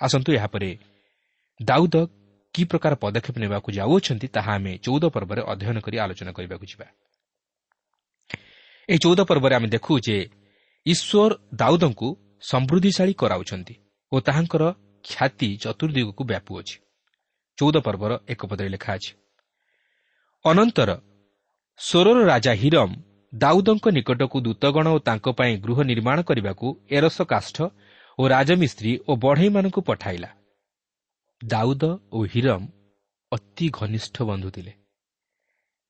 ଆସନ୍ତୁ 0.00 0.30
ଏହାପରେ 0.38 0.70
ଦାଉଦ 1.60 1.94
କି 2.54 2.62
ପ୍ରକାର 2.70 2.92
ପଦକ୍ଷେପ 3.02 3.36
ନେବାକୁ 3.44 3.68
ଯାଉଅଛନ୍ତି 3.78 4.26
ତାହା 4.36 4.52
ଆମେ 4.58 4.72
ଚଉଦ 4.84 5.04
ପର୍ବରେ 5.14 5.40
ଅଧ୍ୟୟନ 5.52 5.76
କରି 5.86 5.96
ଆଲୋଚନା 6.04 6.32
କରିବାକୁ 6.36 6.64
ଯିବା। 6.72 6.86
ଏହି 8.88 8.98
ଚଉଦ 9.04 9.20
ପର୍ବରେ 9.30 9.54
ଆମେ 9.58 9.68
ଦେଖୁ 9.74 9.92
ଯେ 10.06 10.16
ଈଶ୍ୱର 10.86 11.32
ଦାଉଦଙ୍କୁ 11.60 12.08
ସମୃଦ୍ଧିଶାଳୀ 12.50 13.14
କରାଉଛନ୍ତି 13.20 13.74
ଓ 14.12 14.16
ତାହାଙ୍କର 14.26 14.62
ଖ୍ୟାତି 15.04 15.48
ଚତୁର୍ଦିଗକୁ 15.62 16.22
ବ୍ୟାପୁଅଛି। 16.30 16.76
ଚଉଦ 17.58 17.76
ପର୍ବର 17.86 18.12
ଏକ 18.28 18.40
ପଦରେ 18.50 18.68
ଲେଖା 18.74 18.90
ଅଛି 18.96 19.12
ଅନନ୍ତର 20.44 20.90
ସ୍ୱରର 21.80 22.18
ରାଜା 22.32 22.52
ହିରମ 22.62 22.90
ଦାଉଦଙ୍କ 23.38 23.88
ନିକଟକୁ 23.88 24.40
ଦୂତଗଣ 24.40 24.86
ଓ 24.88 24.98
ତାଙ୍କ 24.98 25.26
ପାଇଁ 25.28 25.52
ଗୃହ 25.58 25.78
ନିର୍ମାଣ 25.82 26.18
କରିବାକୁ 26.22 26.66
ଏରସ 26.90 27.18
କାଷ୍ଠ 27.22 27.56
ଓ 28.18 28.22
ରାଜମିସ୍ତ୍ରୀ 28.28 28.92
ଓ 29.08 29.16
ବଢ଼େଇମାନଙ୍କୁ 29.16 29.80
ପଠାଇଲା। 29.80 30.30
ଦାଉଦ 31.44 31.84
ଓ 32.12 32.18
ହିରମ 32.24 32.62
ଅତି 33.32 33.66
ଘନିଷ୍ଠ 33.70 34.16
ବନ୍ଧୁ 34.22 34.50
ଥିଲେ। 34.50 34.72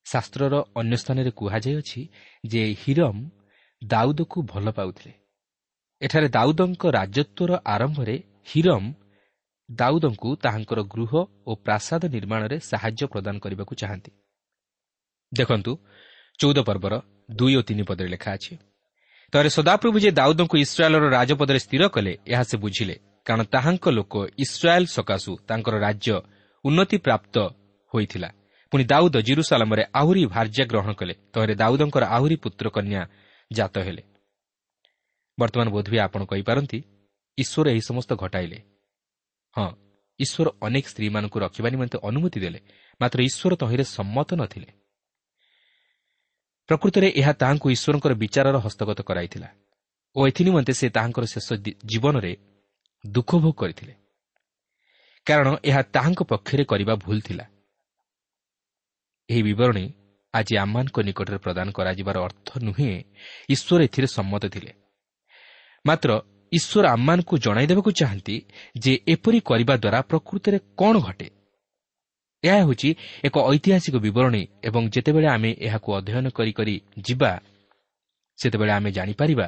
ଶାସ୍ତ୍ରର 0.06 0.54
ଅନ୍ୟ 0.76 0.96
ସ୍ଥାନରେ 0.96 1.30
କୁହାଯାଇଅଛି 1.30 2.00
ଯେ 2.46 2.62
ହିରମ 2.72 3.16
ଦାଉଦକୁ 3.82 4.38
ଭଲ 4.42 4.66
ପାଉଥିଲେ। 4.70 5.12
ଏଠାରେ 6.02 6.28
ଦାଉଦଙ୍କ 6.28 6.82
ରାଜତ୍ୱର 6.98 7.50
ଆରମ୍ଭରେ 7.64 8.16
ହିରମ 8.50 8.84
ଦାଉଦଙ୍କୁ 9.70 10.28
ତାହାଙ୍କର 10.36 10.80
ଗୃହ 10.94 11.12
ଓ 11.46 11.50
ପ୍ରାସାଦ 11.54 12.02
ନିର୍ମାଣରେ 12.06 12.56
ସାହାଯ୍ୟ 12.60 13.02
ପ୍ରଦାନ 13.06 13.34
କରିବାକୁ 13.38 13.74
ଚାହାନ୍ତି। 13.74 14.10
ଦେଖନ୍ତୁ 15.32 15.72
ଚଉଦ 16.38 16.58
ପର୍ବର 16.60 16.94
ଦୁଇ 17.28 17.54
ଓ 17.56 17.62
ତିନି 17.62 17.82
ପଦରେ 17.82 18.08
ଲେଖା 18.08 18.30
ଅଛି। 18.32 18.52
ତରେ 19.32 19.48
ସଦାପ୍ରଭୁ 19.48 19.98
ଯେ 19.98 20.10
ଦାଉଦଙ୍କୁ 20.10 20.56
ଇସ୍ରାଏଲ୍ର 20.58 21.06
ରାଜପଦରେ 21.10 21.58
ସ୍ଥିର 21.58 21.82
କଲେ 21.88 22.12
ଏହା 22.26 22.42
ସେ 22.42 22.56
ବୁଝିଲେ। 22.56 22.96
କାରଣ 23.26 23.42
ତାହାଙ୍କ 23.44 23.84
ଲୋକ 23.90 24.14
ଇସ୍ରାଏଲ୍ 24.38 24.86
ସକାଶୁ 24.86 25.32
ତାଙ୍କର 25.48 25.74
ରାଜ୍ୟ 25.78 26.14
ଉନ୍ନତି 26.64 26.96
ପ୍ରାପ୍ତ 26.98 27.36
ହୋଇଥିଲା। 27.94 28.28
ପୁଣି 28.72 28.84
ଦାଉଦ 28.84 29.16
ଜିରୁସାଲାମରେ 29.18 29.82
ଆହୁରି 29.94 30.22
ଭାର୍ଯ୍ୟା 30.26 30.64
ଗ୍ରହଣ 30.70 30.92
କଲେ 30.92 31.14
ତହିଁରେ 31.32 31.54
ଦାଉଦଙ୍କର 31.54 32.04
ଆହୁରି 32.16 32.36
ପୁତ୍ର 32.36 32.66
କନ୍ୟା 32.76 33.02
ଜାତ 33.50 33.74
ହେଲେ। 33.78 34.02
ବର୍ତ୍ତମାନ 35.38 35.68
ବୋଧହୁଏ 35.70 36.00
ଆପଣ 36.06 36.20
କହିପାରନ୍ତି 36.24 36.78
ଈଶ୍ୱର 37.38 37.66
ଏହି 37.72 37.82
ସମସ୍ତ 37.88 38.10
ଘଟାଇଲେ। 38.22 38.58
ହଁ 39.56 39.68
ଈଶ୍ୱର 40.20 40.48
ଅନେକ 40.66 40.84
ସ୍ତ୍ରୀମାନଙ୍କୁ 40.92 41.36
ରଖିବା 41.44 41.68
ନିମନ୍ତେ 41.74 41.96
ଅନୁମତି 42.08 42.38
ଦେଲେ 42.40 42.60
ମାତ୍ର 43.00 43.18
ଈଶ୍ୱର 43.28 43.52
ତହିଁରେ 43.62 43.84
ସମ୍ମତ 43.96 44.30
ନଥିଲେ। 44.34 44.68
ପ୍ରକୃତରେ 46.68 47.08
ଏହା 47.16 47.32
ତାହାଙ୍କୁ 47.32 47.66
ଈଶ୍ୱରଙ୍କର 47.70 48.12
ବିଚାରର 48.14 48.56
ହସ୍ତଗତ 48.58 49.00
କରାଇଥିଲା 49.02 49.48
ଓ 50.16 50.26
ଏଥିନିମନ୍ତେ 50.26 50.72
ସେ 50.72 50.86
ତାହାଙ୍କର 50.88 51.24
ଶେଷ 51.24 51.48
ଜୀବନରେ 51.84 52.32
ଦୁଃଖ 53.06 53.30
ଭୋଗ 53.36 53.54
କରିଥିଲେ। 53.54 53.94
କାରଣ 55.26 55.48
ଏହା 55.64 55.82
ତାହାଙ୍କ 55.94 56.20
ପକ୍ଷରେ 56.22 56.64
କରିବା 56.64 56.94
ଭୁଲ 56.94 57.18
ଥିଲା। 57.20 57.44
ଏହି 59.30 59.42
ବିବରଣୀ 59.42 59.86
ଆଜି 60.34 60.54
ଆମମାନଙ୍କ 60.56 60.96
ନିକଟରେ 60.98 61.38
ପ୍ରଦାନ 61.38 61.66
କରାଯିବାର 61.70 62.16
ଅର୍ଥ 62.18 62.48
ନୁହେଁ 62.62 62.90
ଈଶ୍ୱର 63.48 63.80
ଏଥିରେ 63.82 64.06
ସମ୍ମତ 64.06 64.44
ଥିଲେ। 64.46 64.72
ମାତ୍ର 65.86 66.10
ଈଶ୍ୱର 66.52 66.84
ଆମମାନଙ୍କୁ 66.88 67.34
ଜଣାଇ 67.38 67.66
ଦେବାକୁ 67.66 67.90
ଚାହାନ୍ତି 67.90 68.36
ଯେ 68.78 68.92
ଏପରି 69.08 69.38
କରିବା 69.40 69.74
ଦ୍ୱାରା 69.76 70.00
ପ୍ରକୃତରେ 70.02 70.58
କ'ଣ 70.78 70.94
ଘଟେ? 70.98 71.28
ଏହା 72.44 72.56
ହେଉଛି 72.56 72.88
ଏକ 73.24 73.36
ଐତିହାସିକ 73.52 73.96
ବିବରଣୀ 73.96 74.42
ଏବଂ 74.64 74.82
ଯେତେବେଳେ 74.90 75.26
ଆମେ 75.26 75.50
ଏହାକୁ 75.58 75.88
ଅଧ୍ୟୟନ 75.94 76.26
କରି 76.28 76.52
କରି 76.52 76.74
ଯିବା 76.98 77.30
ସେତେବେଳେ 78.38 78.72
ଆମେ 78.72 78.90
ଜାଣିପାରିବା 78.92 79.46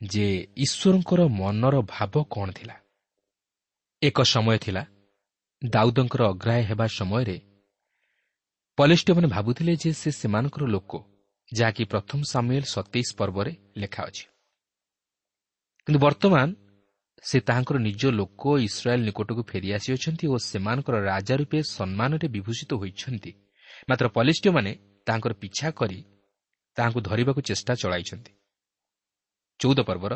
ଯେ 0.00 0.26
ଈଶ୍ୱରଙ୍କର 0.56 1.20
ମନର 1.40 1.74
ଭାବ 1.80 2.14
କ'ଣ 2.30 2.48
ଥିଲା। 2.50 2.76
ଏକ 4.02 4.22
ସମୟ 4.22 4.58
ଥିଲା 4.58 4.82
ଦାଉଦଙ୍କର 5.64 6.22
ଅଗ୍ରାହ୍ୟ 6.28 6.64
ହେବା 6.64 6.86
ସମୟରେ। 6.86 7.36
ପଲିଷ୍ଟିମାନେ 8.78 9.26
ଭାବୁଥିଲେ 9.26 9.72
ଯେ 9.76 9.90
ସେ 9.92 10.10
ସେମାନଙ୍କର 10.10 10.64
ଲୋକ 10.66 10.92
ଯାହାକି 11.54 11.82
ପ୍ରଥମ 11.84 12.20
ସାମୁଏଲ 12.30 12.64
ସତେଇଶ 12.64 13.08
ପର୍ବରେ 13.16 13.52
ଲେଖା 13.76 14.02
ଅଛି। 14.04 14.24
କିନ୍ତୁ 15.86 15.98
ବର୍ତ୍ତମାନ 15.98 16.46
ସେ 17.22 17.40
ତାହାଙ୍କର 17.40 17.78
ନିଜ 17.78 18.06
ଲୋକ 18.06 18.42
ଇସ୍ରାଏଲ୍ 18.58 19.04
ନିକଟକୁ 19.04 19.42
ଫେରିଆସିଅଛନ୍ତି 19.42 20.26
ଓ 20.26 20.36
ସେମାନଙ୍କର 20.36 20.96
ରାଜା 21.00 21.34
ରୂପେ 21.36 21.58
ସମ୍ମାନରେ 21.62 22.28
ବିଭୂଷିତ 22.28 22.74
ହୋଇଛନ୍ତି। 22.74 23.32
ମାତ୍ର 23.88 24.06
ପଲିଷ୍ଟିୟମାନେ 24.08 24.72
ତାହାଙ୍କର 25.06 25.32
ପିଛା 25.32 25.70
କରି 25.70 26.04
ତାହାଙ୍କୁ 26.76 27.00
ଧରିବାକୁ 27.00 27.40
ଚେଷ୍ଟା 27.40 27.74
ଚଳାଇଛନ୍ତି। 27.74 28.32
ଚଉଦ 29.60 29.80
ପର୍ବର 29.80 30.12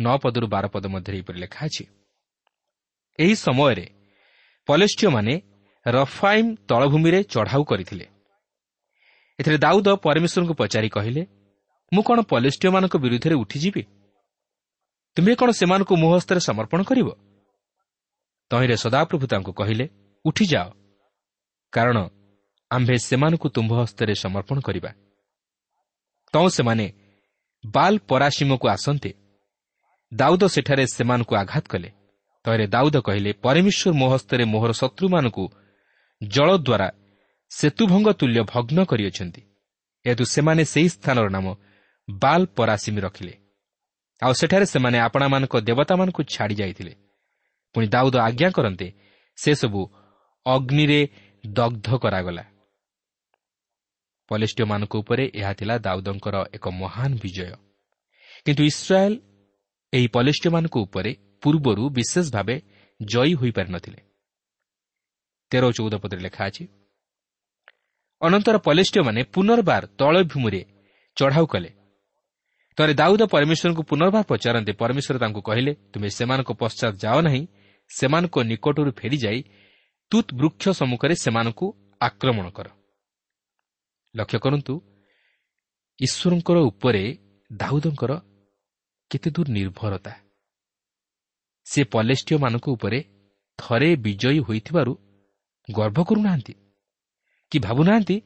ନଅ 0.00 0.16
ପଦରୁ 0.18 0.46
ବାର 0.46 0.64
ପଦ 0.68 0.84
ମଧ୍ୟରେ 0.86 1.16
ଏହିପରି 1.16 1.38
ଲେଖା 1.40 1.66
ଅଛି। 1.66 1.84
ଏହି 3.18 3.34
ସମୟରେ 3.34 3.86
ପଲେଷ୍ଟିୟମାନେ 4.66 5.34
ରଫାଇମ୍ 5.86 6.56
ତଳଭୂମିରେ 6.68 7.22
ଚଢ଼ାଉ 7.22 7.64
କରିଥିଲେ। 7.64 8.06
ଏଥିରେ 9.38 9.58
ଦାଉଦ 9.58 9.88
ପରମେଶ୍ୱରଙ୍କୁ 10.04 10.54
ପଚାରି 10.54 10.88
କହିଲେ 10.88 11.22
ମୁଁ 11.92 12.02
କ'ଣ 12.02 12.18
ପଲେଷ୍ଟିୟମାନଙ୍କ 12.22 12.94
ବିରୁଦ୍ଧରେ 12.96 13.34
ଉଠିଯିବି? 13.34 13.82
ତୁମେ 15.16 15.34
କ'ଣ 15.34 15.50
ସେମାନଙ୍କୁ 15.50 15.96
ମୋ 15.96 16.14
ହସ୍ତରେ 16.14 16.40
ସମର୍ପଣ 16.40 16.82
କରିବ? 16.82 17.08
ତହିଁରେ 18.50 18.76
ସଦାପ୍ରଭୁ 18.76 19.26
ତାଙ୍କୁ 19.26 19.52
କହିଲେ 19.52 19.88
ଉଠିଯାଅ। 20.24 20.70
କାରଣ 21.72 22.08
ଆମ୍ଭେ 22.70 22.98
ସେମାନଙ୍କୁ 22.98 23.48
ତୁମ୍ଭ 23.48 23.72
ହସ୍ତରେ 23.72 24.14
ସମର୍ପଣ 24.14 24.60
କରିବା। 24.60 24.92
ତୁ 26.32 26.48
ସେମାନେ 26.48 26.92
ବାଲ୍ 27.66 27.98
ପରାସିମକୁ 27.98 28.68
ଆସନ୍ତେ। 28.68 29.14
ଦାଉଦ 30.14 30.44
ସେଠାରେ 30.44 30.86
ସେମାନଙ୍କୁ 30.86 31.36
ଆଘାତ 31.36 31.64
କଲେ। 31.68 31.90
ତହିଁରେ 32.44 32.66
ଦାଉଦ 32.66 32.96
କହିଲେ 32.96 33.32
ପରମେଶ୍ୱର 33.32 33.92
ମୋ 33.92 34.08
ହସ୍ତରେ 34.08 34.44
ମୋହର 34.44 34.72
ଶତ୍ରୁମାନଙ୍କୁ 34.72 35.48
ଜଳ 36.22 36.56
ଦ୍ୱାରା 36.56 36.90
ସେତୁଭଙ୍ଗ 37.50 38.12
ତୁଲ୍ୟ 38.12 38.42
ଭଗ୍ନ 38.42 38.84
କରିଅଛନ୍ତି। 38.84 39.42
ଏହେତୁ 40.04 40.24
ସେମାନେ 40.24 40.64
ସେହି 40.64 40.88
ସ୍ଥାନର 40.88 41.28
ନାମ 41.28 41.54
ବାଲ୍ 42.10 42.46
ପରାସିମି 42.46 43.00
ରଖିଲେ। 43.00 43.41
ଆଉ 44.22 44.32
ସେଠାରେ 44.32 44.66
ସେମାନେ 44.66 44.98
ଆପଣାମାନଙ୍କ 44.98 45.54
ଦେବତାମାନଙ୍କୁ 45.68 46.22
ଛାଡ଼ି 46.34 46.54
ଯାଇଥିଲେ। 46.54 46.92
ପୁଣି 47.74 47.86
ଦାଉଦ 47.94 48.16
ଆଜ୍ଞା 48.28 48.48
କରନ୍ତେ 48.56 48.88
ସେସବୁ 49.38 49.80
ଅଗ୍ନିରେ 50.46 51.00
ଦଗ୍ଧ 51.44 51.88
କରାଗଲା। 52.02 52.44
ପଲେଷ୍ଟିୟମାନଙ୍କ 54.30 54.94
ଉପରେ 55.02 55.24
ଏହା 55.34 55.52
ଥିଲା 55.58 55.74
ଦାଉଦଙ୍କର 55.78 56.36
ଏକ 56.56 56.64
ମହାନ 56.82 57.10
ବିଜୟ। 57.22 57.52
କିନ୍ତୁ 58.46 58.62
ଇସ୍ରାଏଲ୍ 58.64 59.16
ଏହି 59.92 60.06
ପଲେଷ୍ଟିୟମାନଙ୍କ 60.16 60.76
ଉପରେ 60.76 61.10
ପୂର୍ବରୁ 61.42 61.84
ବିଶେଷ 61.90 62.26
ଭାବେ 62.32 62.56
ଜୟୀ 63.00 63.32
ହୋଇପାରିନଥିଲେ। 63.34 64.00
ତେର 65.50 65.64
ଚଉଦ 65.76 65.94
ପଦରେ 66.02 66.20
ଲେଖା 66.26 66.42
ଅଛି 66.48 66.64
ଅନନ୍ତର 68.22 68.56
ପଲେଷ୍ଟିୟମାନେ 68.58 69.20
ପୁନର୍ବାର 69.34 69.82
ତୈଳଭୂମିରେ 69.98 70.62
ଚଢ଼ାଉ 71.16 71.46
କଲେ 71.46 71.70
ଥରେ 72.78 72.92
ଦାଉଦ 72.94 73.22
ପରମେଶ୍ୱରଙ୍କୁ 73.34 73.82
ପୁନର୍ବାର 73.90 74.24
ପଚାରନ୍ତି 74.28 74.72
ପରମେଶ୍ୱର 74.72 75.16
ତାଙ୍କୁ 75.18 75.40
କହିଲେ 75.48 75.72
ତୁମେ 75.92 76.08
ସେମାନଙ୍କ 76.18 76.50
ପଶ୍ଚାତ 76.60 76.92
ଯାଅ 77.04 77.18
ନାହିଁ 77.26 77.42
ସେମାନଙ୍କ 77.90 78.36
ନିକଟରୁ 78.50 78.90
ଫେରିଯାଇ 79.00 79.40
ତୁତ୍ 80.12 80.30
ବୃକ୍ଷ 80.34 80.64
ସମ୍ମୁଖରେ 80.80 81.14
ସେମାନଙ୍କୁ 81.14 81.66
ଆକ୍ରମଣ 82.00 82.46
କର। 82.50 82.66
ଲକ୍ଷ୍ୟ 84.14 84.38
କରନ୍ତୁ 84.44 84.74
ଈଶ୍ୱରଙ୍କର 86.00 86.58
ଉପରେ 86.70 87.02
ଦାଉଦଙ୍କର 87.52 88.12
କେତେ 89.10 89.28
ଦୂର 89.34 89.46
ନିର୍ଭରତା। 89.50 90.12
ସେ 91.66 91.80
ପଲେଷ୍ଟିୟମାନଙ୍କ 91.84 92.66
ଉପରେ 92.68 92.98
ଥରେ 93.58 93.88
ବିଜୟୀ 93.96 94.38
ହୋଇଥିବାରୁ 94.40 94.92
ଗର୍ବ 95.68 95.98
କରୁନାହାନ୍ତି? 96.08 96.54
କି 97.52 97.56
ଭାବୁନାହାନ୍ତି 97.58 98.16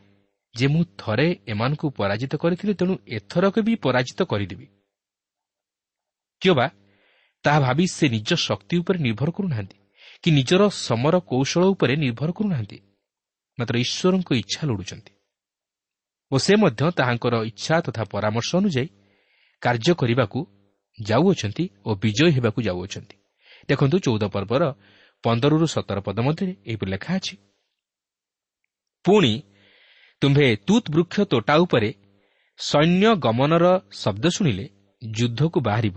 ଯେ 0.59 0.66
ମୁଁ 0.66 0.83
ଥରେ 0.99 1.29
ଏମାନଙ୍କୁ 1.47 1.87
ପରାଜିତ 1.99 2.33
କରିଥିଲି 2.42 2.73
ତେଣୁ 2.81 2.95
ଏଥରକ 3.09 3.55
ବି 3.66 3.75
ପରାଜିତ 3.85 4.21
କରିଦେବି। 4.23 4.66
କିମ୍ବା 6.42 6.66
ତାହା 7.45 7.59
ଭାବି 7.61 7.85
ସେ 7.97 8.07
ନିଜ 8.09 8.31
ଶକ୍ତି 8.47 8.75
ଉପରେ 8.81 8.99
ନିର୍ଭର 8.99 9.29
କରୁନାହାନ୍ତି 9.31 9.77
କି 10.23 10.29
ନିଜର 10.31 10.62
ସମର 10.87 11.14
କୌଶଳ 11.31 11.62
ଉପରେ 11.75 11.95
ନିର୍ଭର 11.97 12.31
କରୁନାହାନ୍ତି। 12.38 12.79
ମାତ୍ର 13.59 13.75
ଈଶ୍ୱରଙ୍କ 13.85 14.31
ଇଚ୍ଛା 14.42 14.62
ଲୋଡ଼ୁଛନ୍ତି। 14.69 15.12
ଓ 16.33 16.37
ସେ 16.38 16.53
ମଧ୍ୟ 16.62 16.83
ତାହାଙ୍କର 16.99 17.35
ଇଚ୍ଛା 17.51 17.75
ତଥା 17.87 18.03
ପରାମର୍ଶ 18.12 18.51
ଅନୁଯାୟୀ 18.61 18.88
କାର୍ଯ୍ୟ 19.62 19.92
କରିବାକୁ 20.01 20.38
ଯାଉଅଛନ୍ତି 20.99 21.64
ଓ 21.85 21.90
ବିଜୟୀ 22.03 22.31
ହେବାକୁ 22.37 22.59
ଯାଉଅଛନ୍ତି। 22.69 23.16
ଦେଖନ୍ତୁ 23.69 23.97
ଚଉଦ 23.99 24.25
ପର୍ବର 24.35 24.62
ପନ୍ଦରରୁ 25.25 25.66
ସତର 25.66 25.99
ପଦ 26.07 26.19
ମଧ୍ୟରେ 26.27 26.53
ଏହିପରି 26.66 26.90
ଲେଖା 26.90 27.12
ଅଛି। 27.19 27.35
ପୁଣି 29.05 29.33
ତୁମ୍ଭେ 30.22 30.46
ତୁତ୍ 30.66 30.90
ବୃକ୍ଷ 30.90 31.16
ତୋଟା 31.31 31.55
ଉପରେ 31.64 31.90
ସୈନ୍ୟ 32.59 33.09
ଗମନର 33.24 33.66
ଶବ୍ଦ 33.92 34.24
ଶୁଣିଲେ 34.37 34.66
ଯୁଦ୍ଧକୁ 35.02 35.59
ବାହାରିବ। 35.61 35.96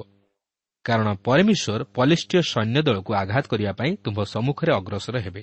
କାରଣ 0.85 1.07
ପରମେଶ୍ୱର 1.25 1.81
ପଲିଷ୍ଟିୟ 1.97 2.41
ସୈନ୍ୟ 2.51 2.79
ଦଳକୁ 2.87 3.11
ଆଘାତ 3.21 3.43
କରିବା 3.51 3.71
ପାଇଁ 3.79 3.91
ତୁମ୍ଭ 4.03 4.19
ସମ୍ମୁଖରେ 4.33 4.71
ଅଗ୍ରସର 4.79 5.15
ହେବେ। 5.25 5.41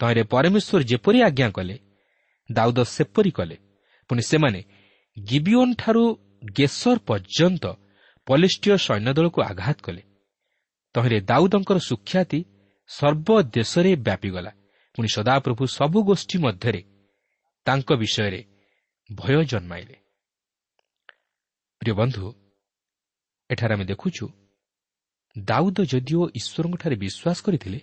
ତହିଁରେ 0.00 0.22
ପରମେଶ୍ୱର 0.32 0.80
ଯେପରି 0.90 1.18
ଆଜ୍ଞା 1.28 1.48
କଲେ 1.56 1.76
ଦାଉଦ 2.50 2.78
ସେପରି 2.96 3.30
କଲେ। 3.38 3.56
ପୁଣି 4.10 4.22
ସେମାନେ 4.30 4.60
ଗିବିଓନ୍ଠାରୁ 5.16 6.04
ଗେସର 6.56 6.96
ପର୍ଯ୍ୟନ୍ତ 7.08 7.64
ପଲିଷ୍ଟିୟ 8.26 8.70
ସୈନ୍ୟ 8.86 9.10
ଦଳକୁ 9.16 9.38
ଆଘାତ 9.50 9.78
କଲେ। 9.86 10.02
ତହିଁରେ 10.94 11.18
ଦାଉଦଙ୍କର 11.30 11.78
ସୁଖ୍ୟାତି 11.90 12.40
ସର୍ବଦେଶରେ 12.90 13.92
ବ୍ୟାପିଗଲା। 14.06 14.52
ପୁଣି 14.94 15.08
ସଦାପ୍ରଭୁ 15.16 15.62
ସବୁ 15.78 15.98
ଗୋଷ୍ଠୀ 16.08 16.36
ମଧ୍ୟରେ 16.44 16.80
ତାଙ୍କ 17.66 17.92
ବିଷୟରେ 17.92 18.40
ଭୟ 19.14 19.44
ଜନ୍ମାଇଲେ। 19.44 19.96
ପ୍ରିୟ 21.80 21.92
ବନ୍ଧୁ 21.92 22.24
ଏଠାରେ 23.50 23.74
ଆମେ 23.74 23.84
ଦେଖୁଛୁ 23.84 24.24
ଦାଉଦ 25.38 25.78
ଯଦିଓ 25.82 26.22
ଈଶ୍ୱରଙ୍କଠାରେ 26.28 26.96
ବିଶ୍ୱାସ 26.96 27.38
କରିଥିଲେ 27.42 27.80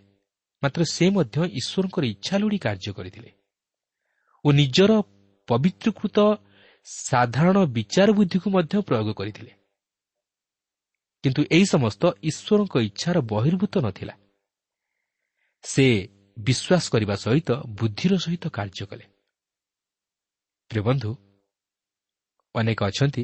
ମାତ୍ର 0.64 0.82
ସେ 0.84 1.06
ମଧ୍ୟ 1.10 1.38
ଈଶ୍ୱରଙ୍କର 1.60 2.04
ଇଚ୍ଛା 2.06 2.36
ଲୋଡ଼ି 2.38 2.58
କାର୍ଯ୍ୟ 2.58 2.92
କରିଥିଲେ। 2.94 3.32
ଓ 4.46 4.52
ନିଜର 4.52 4.92
ପବିତ୍ରକୃତ 5.48 6.18
ସାଧାରଣ 6.86 7.58
ବିଚାର 7.66 8.10
ବୁଦ୍ଧିକୁ 8.12 8.48
ମଧ୍ୟ 8.50 8.76
ପ୍ରୟୋଗ 8.82 9.08
କରିଥିଲେ। 9.14 9.52
କିନ୍ତୁ 11.24 11.42
ଏହି 11.52 11.66
ସମସ୍ତ 11.66 12.04
ଈଶ୍ୱରଙ୍କ 12.24 12.76
ଇଚ୍ଛାର 12.80 13.18
ବହିର୍ଭୂତ 13.22 13.74
ନଥିଲା। 13.78 14.14
ସେ 15.64 15.86
ବିଶ୍ୱାସ 16.38 16.84
କରିବା 16.90 17.16
ସହିତ 17.16 17.50
ବୁଦ୍ଧିର 17.80 18.14
ସହିତ 18.18 18.44
କାର୍ଯ୍ୟ 18.50 18.86
କଲେ। 18.86 19.06
ପ୍ରିୟ 20.72 20.82
ବନ୍ଧୁ 20.82 21.12
ଅନେକ 22.56 22.80
ଅଛନ୍ତି 22.90 23.24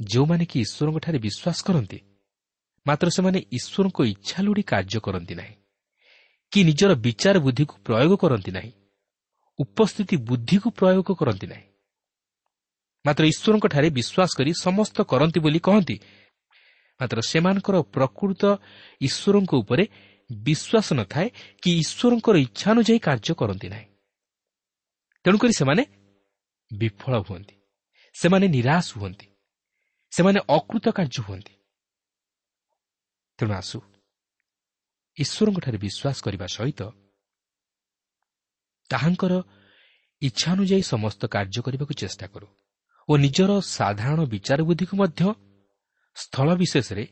ଯେଉଁମାନେ 0.00 0.44
କି 0.50 0.56
ଈଶ୍ୱରଙ୍କଠାରେ 0.64 1.18
ବିଶ୍ୱାସ 1.26 1.58
କରନ୍ତି 1.66 1.98
ମାତ୍ର 2.86 3.06
ସେମାନେ 3.16 3.38
ଈଶ୍ୱରଙ୍କ 3.58 3.98
ଇଚ୍ଛା 4.12 4.38
ଲୋଡ଼ି 4.46 4.62
କାର୍ଯ୍ୟ 4.72 4.98
କରନ୍ତି 5.06 5.34
ନାହିଁ 5.40 5.54
କି 6.52 6.60
ନିଜର 6.68 6.92
ବିଚାର 7.04 7.36
ବୁଦ୍ଧିକୁ 7.44 7.74
ପ୍ରୟୋଗ 7.86 8.12
କରନ୍ତି 8.22 8.50
ନାହିଁ 8.58 8.72
ଉପସ୍ଥିତି 9.58 10.16
ବୁଦ୍ଧିକୁ 10.28 10.68
ପ୍ରୟୋଗ 10.78 11.08
କରନ୍ତି 11.20 11.46
ନାହିଁ। 11.46 11.66
ମାତ୍ର 13.04 13.22
ଈଶ୍ୱରଙ୍କଠାରେ 13.32 13.88
ବିଶ୍ୱାସ 13.98 14.30
କରି 14.38 14.50
ସମସ୍ତ 14.66 14.96
କରନ୍ତି 15.10 15.38
ବୋଲି 15.44 15.60
କହନ୍ତି 15.66 15.96
ମାତ୍ର 17.00 17.18
ସେମାନଙ୍କର 17.30 17.76
ପ୍ରକୃତ 17.94 18.42
ଈଶ୍ୱରଙ୍କ 19.06 19.52
ଉପରେ 19.62 19.84
ବିଶ୍ୱାସ 20.30 20.88
ନଥାଏ 20.98 21.28
କି 21.62 21.70
ଈଶ୍ୱରଙ୍କର 21.82 22.36
ଇଚ୍ଛା 22.46 22.66
ଅନୁଯାୟୀ 22.74 22.98
କାର୍ଯ୍ୟ 23.06 23.32
କରନ୍ତି 23.40 23.68
ନାହିଁ। 23.74 23.86
ତେଣୁକରି 25.24 25.52
ସେମାନେ 25.60 25.82
ବିଫଳ 26.78 27.14
ହୁଅନ୍ତି। 27.20 27.56
ସେମାନେ 28.14 28.48
ନିରାଶ 28.48 28.98
ହୁଅନ୍ତି। 28.98 29.26
ସେମାନେ 30.10 30.40
ଅକୃତ 30.48 30.86
କାର୍ଯ୍ୟ 30.88 31.22
ହୁଅନ୍ତି। 31.28 31.54
ତେଣୁ 33.38 33.54
ଆସୁ 33.54 33.78
ଈଶ୍ୱରଙ୍କଠାରେ 35.16 35.78
ବିଶ୍ୱାସ 35.78 36.16
କରିବା 36.22 36.46
ସହିତ 36.46 36.82
ତାହାଙ୍କର 38.90 39.32
ଇଚ୍ଛା 40.22 40.52
ଅନୁଯାୟୀ 40.52 40.82
ସମସ୍ତ 40.82 41.26
କାର୍ଯ୍ୟ 41.26 41.62
କରିବାକୁ 41.62 41.94
ଚେଷ୍ଟା 41.94 42.26
କରୁ 42.26 42.48
ଓ 43.08 43.16
ନିଜର 43.16 43.60
ସାଧାରଣ 43.60 44.20
ବିଚାର 44.24 44.62
ବୁଦ୍ଧିକୁ 44.62 44.96
ମଧ୍ୟ 44.96 45.22
ସ୍ଥଳ 46.14 46.48
ବିଶେଷରେ 46.54 47.04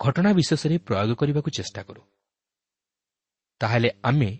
ଘଟଣା 0.00 0.32
ବିଶେଷରେ 0.32 0.78
ପ୍ରୟୋଗ 0.78 1.14
କରିବାକୁ 1.14 1.50
ଚେଷ୍ଟା 1.50 1.82
କରୁ। 1.82 2.02
ତାହେଲେ 3.60 3.90
ଆମେ 4.02 4.30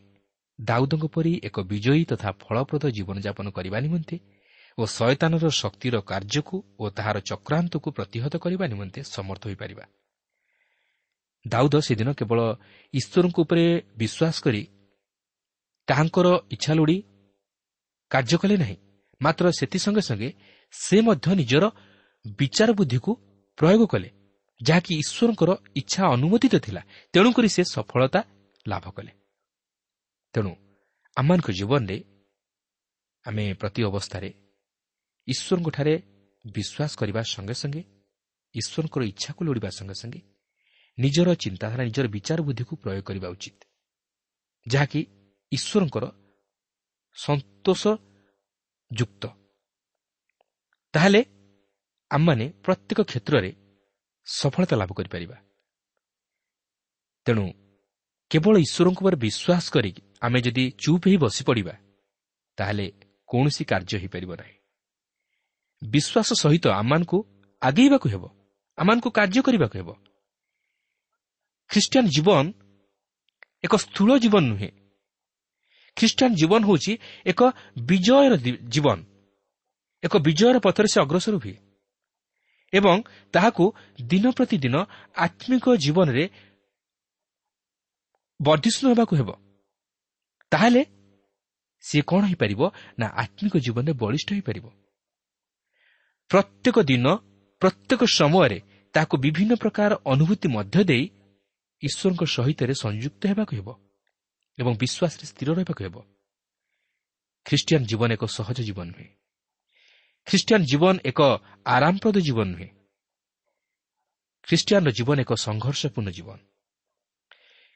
ଦାଉଦଙ୍କ 0.58 1.04
ପରି 1.14 1.32
ଏକ 1.48 1.56
ବିଜୟୀ 1.62 2.04
ତଥା 2.10 2.30
ଫଳପ୍ରଦ 2.42 2.84
ଜୀବନଯାପନ 2.96 3.46
କରିବା 3.50 3.78
ନିମନ୍ତେ 3.80 4.16
ଓ 4.78 4.82
ଶୟତାନର 4.96 5.44
ଶକ୍ତିର 5.62 5.94
କାର୍ଯ୍ୟକୁ 6.10 6.56
ଓ 6.78 6.84
ତାହାର 6.96 7.16
ଚକ୍ରାନ୍ତକୁ 7.30 7.88
ପ୍ରତିହତ 7.96 8.34
କରିବା 8.44 8.64
ନିମନ୍ତେ 8.72 9.00
ସମର୍ଥ 9.14 9.42
ହୋଇପାରିବା। 9.48 9.84
ଦାଉଦ 11.44 11.74
ସେଦିନ 11.80 12.08
କେବଳ 12.12 12.40
ଈଶ୍ୱରଙ୍କ 12.94 13.36
ଉପରେ 13.44 13.64
ବିଶ୍ୱାସ 14.00 14.36
କରି 14.44 14.62
ତାହାଙ୍କର 15.88 16.26
ଇଚ୍ଛା 16.54 16.72
ଲୋଡ଼ି 16.78 16.98
କାର୍ଯ୍ୟ 18.10 18.36
କଲେ 18.42 18.56
ନାହିଁ 18.62 18.76
ମାତ୍ର 19.20 19.44
ସେଥିସଙ୍ଗେ 19.58 20.02
ସଙ୍ଗେ 20.08 20.28
ସେ 20.74 20.96
ମଧ୍ୟ 21.06 21.28
ନିଜର 21.40 21.64
ବିଚାର 22.38 22.70
ବୁଦ୍ଧିକୁ 22.78 23.12
ପ୍ରୟୋଗ 23.58 23.82
କଲେ 23.92 24.08
ଯାହାକି 24.60 24.92
ଈଶ୍ୱରଙ୍କର 25.02 25.50
ଇଚ୍ଛା 25.80 26.02
ଅନୁମୋଦିତ 26.14 26.54
ଥିଲା 26.66 26.82
ତେଣୁକରି 27.12 27.48
ସେ 27.54 27.62
ସଫଳତା 27.74 28.20
ଲାଭ 28.66 28.84
କଲେ। 28.96 29.12
ତେଣୁ 30.34 30.52
ଆମମାନଙ୍କ 31.16 31.48
ଜୀବନରେ 31.58 31.96
ଆମେ 33.24 33.44
ପ୍ରତି 33.60 33.80
ଅବସ୍ଥାରେ 33.90 34.28
ଈଶ୍ୱରଙ୍କଠାରେ 35.28 35.94
ବିଶ୍ୱାସ 36.44 36.92
କରିବା 37.00 37.20
ସଙ୍ଗେ 37.32 37.54
ସଙ୍ଗେ 37.62 37.82
ଈଶ୍ୱରଙ୍କର 38.54 39.02
ଇଚ୍ଛାକୁ 39.12 39.40
ଲୋଡ଼ିବା 39.46 39.70
ସଙ୍ଗେ 39.78 39.96
ସଙ୍ଗେ 40.02 40.20
ନିଜର 40.98 41.28
ଚିନ୍ତାଧାରା 41.44 41.82
ନିଜର 41.88 42.06
ବିଚାର 42.14 42.38
ବୁଦ୍ଧିକୁ 42.46 42.72
ପ୍ରୟୋଗ 42.82 43.00
କରିବା 43.08 43.28
ଉଚିତ। 43.34 43.58
ଯାହାକି 44.66 45.00
ଈଶ୍ୱରଙ୍କର 45.52 46.04
ସନ୍ତୋଷ 47.16 47.82
ଯୁକ୍ତ 48.90 49.22
ତାହେଲେ 50.94 51.20
ଆମମାନେ 52.10 52.44
ପ୍ରତ୍ୟେକ 52.64 52.98
କ୍ଷେତ୍ରରେ 53.10 53.50
ସଫଳତା 54.26 54.74
ଲାଭ 54.76 54.90
କରିପାରିବା। 54.98 55.36
ତେଣୁ 57.26 57.44
କେବଳ 58.32 58.54
ଈଶ୍ୱରଙ୍କ 58.64 58.98
ଉପରେ 59.02 59.16
ବିଶ୍ୱାସ 59.24 59.64
କରିକି 59.74 60.02
ଆମେ 60.24 60.38
ଯଦି 60.46 60.64
ଚୁପ୍ 60.82 61.04
ହେଇ 61.06 61.16
ବସିପଡ଼ିବା 61.24 61.74
ତାହେଲେ 62.58 62.86
କୌଣସି 63.28 63.62
କାର୍ଯ୍ୟ 63.70 63.96
ହୋଇପାରିବ 64.02 64.30
ନାହିଁ। 64.40 64.56
ବିଶ୍ୱାସ 65.82 66.28
ସହିତ 66.42 66.64
ଆମମାନଙ୍କୁ 66.80 67.18
ଆଗେଇବାକୁ 67.62 68.06
ହେବ 68.12 68.24
ଆମମାନଙ୍କୁ 68.78 69.08
କାର୍ଯ୍ୟ 69.18 69.40
କରିବାକୁ 69.46 69.74
ହେବ। 69.80 69.90
ଖ୍ରୀଷ୍ଟିଆନ 71.70 72.06
ଜୀବନ 72.16 72.44
ଏକ 73.64 73.72
ସ୍ଥୂଳ 73.84 74.10
ଜୀବନ 74.24 74.44
ନୁହେଁ। 74.52 74.70
ଖ୍ରୀଷ୍ଟିଆନ 75.96 76.32
ଜୀବନ 76.34 76.60
ହେଉଛି 76.68 76.92
ଏକ 77.26 77.40
ବିଜୟର 77.88 78.32
ଜୀବନ 78.74 78.98
ଏକ 80.02 80.14
ବିଜୟର 80.26 80.56
ପଥରେ 80.64 80.88
ସେ 80.92 80.98
ଅଗ୍ରସର 81.04 81.34
ହୁଏ 81.42 81.56
ଏବଂ 82.72 82.96
ତାହାକୁ 83.34 83.64
ଦିନ 84.08 84.24
ପ୍ରତିଦିନ 84.36 84.76
ଆତ୍ମିକ 85.16 85.64
ଜୀବନରେ 85.84 86.24
ବର୍ଦ୍ଧିଷ୍ଣୁ 88.42 88.86
ହେବାକୁ 88.92 89.14
ହେବ। 89.16 89.30
ତାହେଲେ 90.52 90.82
ସିଏ 91.84 92.02
କ'ଣ 92.10 92.22
ହୋଇପାରିବ? 92.30 92.60
ନା 92.98 93.06
ଆତ୍ମିକ 93.22 93.54
ଜୀବନରେ 93.56 93.92
ବଳିଷ୍ଠ 93.92 94.28
ହୋଇପାରିବ। 94.32 94.66
ପ୍ରତ୍ୟେକ 96.30 96.76
ଦିନ 96.90 97.06
ପ୍ରତ୍ୟେକ 97.62 98.02
ସମୟରେ 98.18 98.58
ତାହାକୁ 98.94 99.14
ବିଭିନ୍ନ 99.24 99.52
ପ୍ରକାର 99.54 99.90
ଅନୁଭୂତି 100.12 100.48
ମଧ୍ୟ 100.48 100.84
ଦେଇ 100.84 101.04
ଈଶ୍ୱରଙ୍କ 101.82 102.22
ସହିତ 102.36 102.60
ସଂଯୁକ୍ତ 102.84 103.22
ହେବାକୁ 103.26 103.52
ହେବ 103.58 103.68
ଏବଂ 104.58 104.72
ବିଶ୍ୱାସରେ 104.82 105.24
ସ୍ଥିର 105.26 105.48
ରହିବାକୁ 105.54 105.82
ହେବ। 105.84 105.96
ଖ୍ରୀଷ୍ଟିଆନ 107.46 107.82
ଜୀବନ 107.84 108.08
ଏକ 108.12 108.24
ସହଜ 108.24 108.58
ଜୀବନ 108.62 108.86
ନୁହେଁ। 108.90 109.10
ଖ୍ରୀଷ୍ଟିଆନ 110.26 110.62
ଜୀବନ 110.62 110.94
ଏକ 111.04 111.20
ଆରାମପ୍ରଦ 111.66 112.16
ଜୀବନ 112.18 112.46
ନୁହେଁ। 112.54 112.68
ଖ୍ରୀଷ୍ଟିଆନର 114.42 114.90
ଜୀବନ 114.90 115.16
ଏକ 115.20 115.32
ସଂଘର୍ଷପୂର୍ଣ୍ଣ 115.46 116.10
ଜୀବନ। 116.10 116.38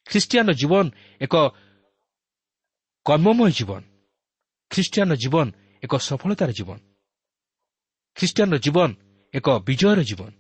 ଖ୍ରୀଷ୍ଟିଆନର 0.06 0.54
ଜୀବନ 0.60 0.86
ଏକ 1.20 1.34
କର୍ମମୟ 3.06 3.50
ଜୀବନ 3.58 3.82
ଖ୍ରୀଷ୍ଟିଆନର 4.70 5.16
ଜୀବନ 5.22 5.46
ଏକ 5.82 5.92
ସଫଳତାର 6.00 6.50
ଜୀବନ 6.58 6.78
ଖ୍ରୀଷ୍ଟିଆନର 8.16 8.58
ଜୀବନ 8.58 8.90
ଏକ 9.34 9.46
ବିଜୟର 9.68 10.00
ଜୀବନ 10.10 10.30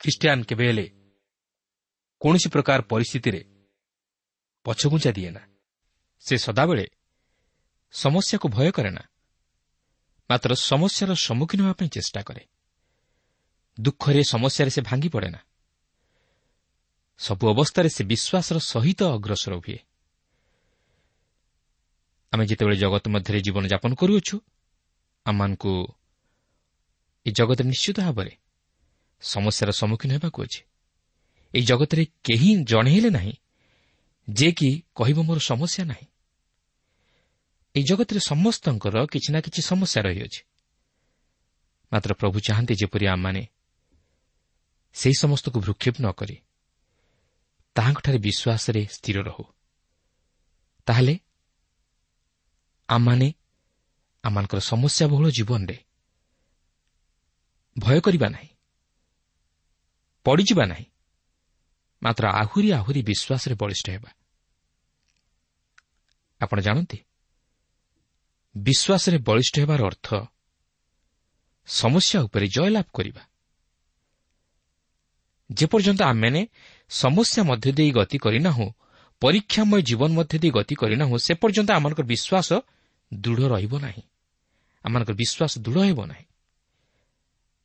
ଖ୍ରୀଷ୍ଟିଆନ 0.00 0.38
କେବେ 0.48 0.64
ହେଲେ 0.68 0.86
କୌଣସି 2.20 2.48
ପ୍ରକାର 2.54 2.78
ପରିସ୍ଥିତିରେ 2.92 3.40
ପଛଘୁଞ୍ଚା 4.66 5.10
ଦିଏ 5.16 5.30
ନା 5.36 5.42
ସେ 6.24 6.34
ସଦାବେଳେ 6.36 6.86
ସମସ୍ୟାକୁ 7.94 8.46
ଭୟ 8.56 8.70
କରେ 8.76 8.90
ନା 8.96 9.04
ମାତ୍ର 10.30 10.50
ସମସ୍ୟାର 10.62 11.10
ସମ୍ମୁଖୀନ 11.26 11.60
ହେବା 11.64 11.74
ପାଇଁ 11.80 11.88
ଚେଷ୍ଟା 11.96 12.20
କରେ 12.28 12.42
ଦୁଃଖରେ 13.78 14.22
ସମସ୍ୟାରେ 14.32 14.70
ସେ 14.76 14.80
ଭାଙ୍ଗି 14.88 15.08
ପଡ଼େ 15.14 15.30
ନା 15.34 15.40
ସବୁ 17.20 17.44
ଅବସ୍ଥାରେ 17.52 17.88
ସେ 17.88 18.02
ବିଶ୍ୱାସର 18.04 18.56
ସହିତ 18.72 19.00
ଅଗ୍ରସର 19.16 19.52
ହୁଏ। 19.60 19.78
ଆମେ 22.32 22.44
ଯେତେବେଳେ 22.46 22.76
ଜଗତ 22.76 23.04
ମଧ୍ୟରେ 23.08 23.38
ଜୀବନଯାପନ 23.40 23.90
କରୁଅଛୁ 24.00 24.36
ଆମମାନଙ୍କୁ 25.26 25.72
ଏହି 27.26 27.32
ଜଗତରେ 27.38 27.66
ନିଶ୍ଚିତ 27.68 27.98
ଭାବରେ 28.00 28.32
ସମସ୍ୟାର 29.22 29.70
ସମ୍ମୁଖୀନ 29.70 30.10
ହେବାକୁ 30.16 30.38
ଅଛି। 30.42 30.60
ଏହି 31.54 31.64
ଜଗତରେ 31.66 32.04
କେହି 32.26 32.50
ଜଣେ 32.64 32.90
ହେଲେ 32.94 33.10
ନାହିଁ 33.10 33.34
ଯେ 34.28 34.48
କି 34.52 34.70
କହିବ 34.94 35.18
ମୋର 35.22 35.38
ସମସ୍ୟା 35.50 35.82
ନାହିଁ। 35.84 36.06
ଏହି 37.74 37.84
ଜଗତରେ 37.84 38.20
ସମସ୍ତଙ୍କର 38.32 38.96
କିଛି 39.12 39.28
ନା 39.32 39.40
କିଛି 39.44 39.60
ସମସ୍ୟା 39.62 40.00
ରହିଅଛି। 40.06 40.40
ମାତ୍ର 41.92 42.10
ପ୍ରଭୁ 42.14 42.36
ଚାହାନ୍ତି 42.46 42.74
ଯେପରି 42.80 43.06
ଆମମାନେ 43.06 43.42
ସେହି 44.96 45.16
ସମସ୍ତକୁ 45.22 45.58
ଭ୍ରୁକ୍ଷେପ 45.60 45.96
ନ 46.00 46.06
କରି 46.12 46.36
ତାହାଙ୍କଠାରେ 47.76 48.18
ବିଶ୍ୱାସରେ 48.18 48.82
ସ୍ଥିର 48.96 49.18
ରହୁ। 49.22 49.44
ତାହେଲେ 50.86 51.14
ଆମମାନେ 52.88 53.28
ଆମମାନଙ୍କର 54.24 54.60
ସମସ୍ୟାବହୁଳ 54.70 55.26
ଜୀବନରେ 55.30 55.76
ଭୟ 57.76 57.98
କରିବା 58.00 58.28
ନାହିଁ 58.28 58.50
ପଡ଼ିଯିବା 60.26 60.64
ନାହିଁ 60.66 60.86
ମାତ୍ର 62.02 62.24
ଆହୁରି 62.42 62.68
ଆହୁରି 62.72 63.00
ବିଶ୍ୱାସରେ 63.02 63.54
ବଳିଷ୍ଠ 63.62 63.86
ହେବା। 63.90 64.10
ଆପଣ 66.40 66.58
ଜାଣନ୍ତି 66.60 66.98
ବିଶ୍ୱାସରେ 68.54 69.18
ବଳିଷ୍ଠ 69.28 69.54
ହେବାର 69.62 69.80
ଅର୍ଥ 69.90 70.08
ସମସ୍ୟା 71.68 72.18
ଉପରେ 72.26 72.46
ଜୟଲାଭ 72.48 72.86
କରିବା। 72.94 73.22
ଯେପର୍ଯ୍ୟନ୍ତ 75.50 76.00
ଆମେମାନେ 76.02 76.40
ସମସ୍ୟା 76.90 77.42
ମଧ୍ୟ 77.42 77.72
ଦେଇ 77.72 77.90
ଗତି 77.90 78.18
କରିନାହୁଁ। 78.18 78.68
ପରୀକ୍ଷାମୟ 79.22 79.80
ଜୀବନ 79.82 80.10
ମଧ୍ୟ 80.12 80.38
ଦେଇ 80.38 80.50
ଗତି 80.50 80.74
କରିନାହୁଁ। 80.74 81.18
ସେ 81.18 81.32
ପର୍ଯ୍ୟନ୍ତ 81.34 81.70
ଆମମାନଙ୍କର 81.72 82.04
ବିଶ୍ୱାସ 82.04 82.48
ଦୃଢ଼ 83.14 83.42
ରହିବ 83.48 83.72
ନାହିଁ। 83.78 84.02
ଆମମାନଙ୍କର 84.84 85.14
ବିଶ୍ୱାସ 85.14 85.52
ଦୃଢ଼ 85.58 85.84
ହେବ 85.84 86.00
ନାହିଁ। 86.06 86.26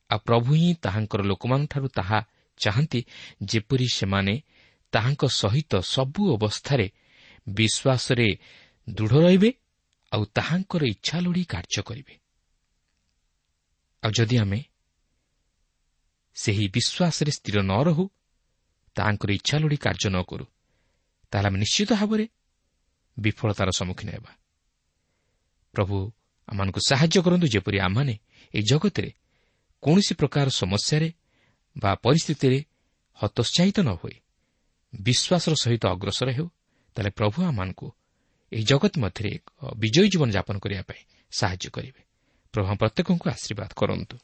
ଆଉ 0.09 0.19
ପ୍ରଭୁ 0.19 0.49
ହିଁ 0.55 0.73
ତାହାଙ୍କର 0.81 1.21
ଲୋକମାନଙ୍କଠାରୁ 1.21 1.87
ତାହା 1.87 2.19
ଚାହାନ୍ତି 2.57 3.01
ଯେପରି 3.43 3.87
ସେମାନେ 3.93 4.41
ତାହାଙ୍କ 4.93 5.23
ସହିତ 5.25 5.73
ସବୁ 5.81 6.21
ଅବସ୍ଥାରେ 6.33 6.87
ବିଶ୍ୱାସରେ 7.47 8.27
ଦୃଢ଼ 8.89 9.15
ରହିବେ 9.21 9.49
ଆଉ 10.11 10.23
ତାହାଙ୍କର 10.25 10.83
ଇଚ୍ଛା 10.85 11.17
ଲୋଡ଼ି 11.19 11.43
କାର୍ଯ୍ୟ 11.43 11.81
କରିବେ। 11.81 12.13
ଆଉ 14.03 14.11
ଯଦି 14.11 14.37
ଆମେ 14.37 14.59
ସେହି 16.35 16.65
ବିଶ୍ୱାସରେ 16.67 17.31
ସ୍ଥିର 17.31 17.57
ନ 17.61 17.73
ରହୁ 17.83 18.09
ତାହାଙ୍କର 18.95 19.29
ଇଚ୍ଛା 19.31 19.55
ଲୋଡ଼ି 19.61 19.77
କାର୍ଯ୍ୟ 19.85 20.09
ନ 20.09 20.17
କରୁ 20.29 20.45
ତାହେଲେ 21.31 21.47
ଆମେ 21.49 21.57
ନିଶ୍ଚିତ 21.63 21.91
ଭାବରେ 21.99 22.25
ବିଫଳତାର 23.17 23.69
ସମ୍ମୁଖୀନ 23.79 24.09
ହେବା। 24.15 24.31
ପ୍ରଭୁ 25.73 25.95
ଆମମାନଙ୍କୁ 26.47 26.79
ସାହାଯ୍ୟ 26.89 27.19
କରନ୍ତୁ 27.25 27.47
ଯେପରି 27.47 27.77
ଆମମାନେ 27.79 28.13
ଏହି 28.55 28.63
ଜଗତରେ 28.71 29.09
କୌଣସି 29.83 30.13
ପ୍ରକାର 30.19 30.47
ସମସ୍ୟାରେ 30.61 31.09
ବା 31.75 31.91
ପରିସ୍ଥିତିରେ 32.05 32.59
ହତୋତ୍ସାହିତ 33.17 33.77
ନ 33.79 33.89
ହୋଇ 34.01 34.17
ବିଶ୍ୱାସର 34.93 35.53
ସହିତ 35.63 35.83
ଅଗ୍ରସର 35.95 36.29
ହେଉ 36.37 36.47
ତାହେଲେ 36.95 37.11
ପ୍ରଭୁ 37.19 37.37
ଆମମାନଙ୍କୁ 37.43 37.87
ଏହି 38.51 38.63
ଜଗତ 38.63 38.93
ମଧ୍ୟରେ 39.03 39.29
ଏକ 39.35 39.47
ବିଜୟୀ 39.75 40.07
ଜୀବନଯାପନ 40.11 40.55
କରିବା 40.63 40.83
ପାଇଁ 40.89 41.01
ସାହାଯ୍ୟ 41.31 41.67
କରିବେ। 41.75 42.01
ପ୍ରଭୁ 42.53 42.71
ପ୍ରତ୍ୟେକଙ୍କୁ 42.81 43.25
ଆଶୀର୍ବାଦ 43.35 43.71
କରନ୍ତୁ। 43.75 44.15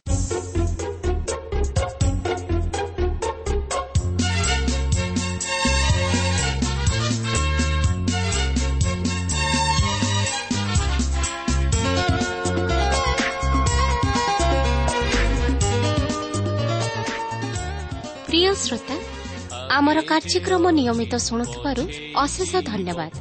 ଆମର 19.71 19.97
କାର୍ଯ୍ୟକ୍ରମ 20.01 20.63
ନିୟମିତ 20.71 21.13
ଶୁଣୁଥିବାରୁ 21.17 21.83
ଅଶେଷ 22.17 22.51
ଧନ୍ୟବାଦ। 22.65 23.11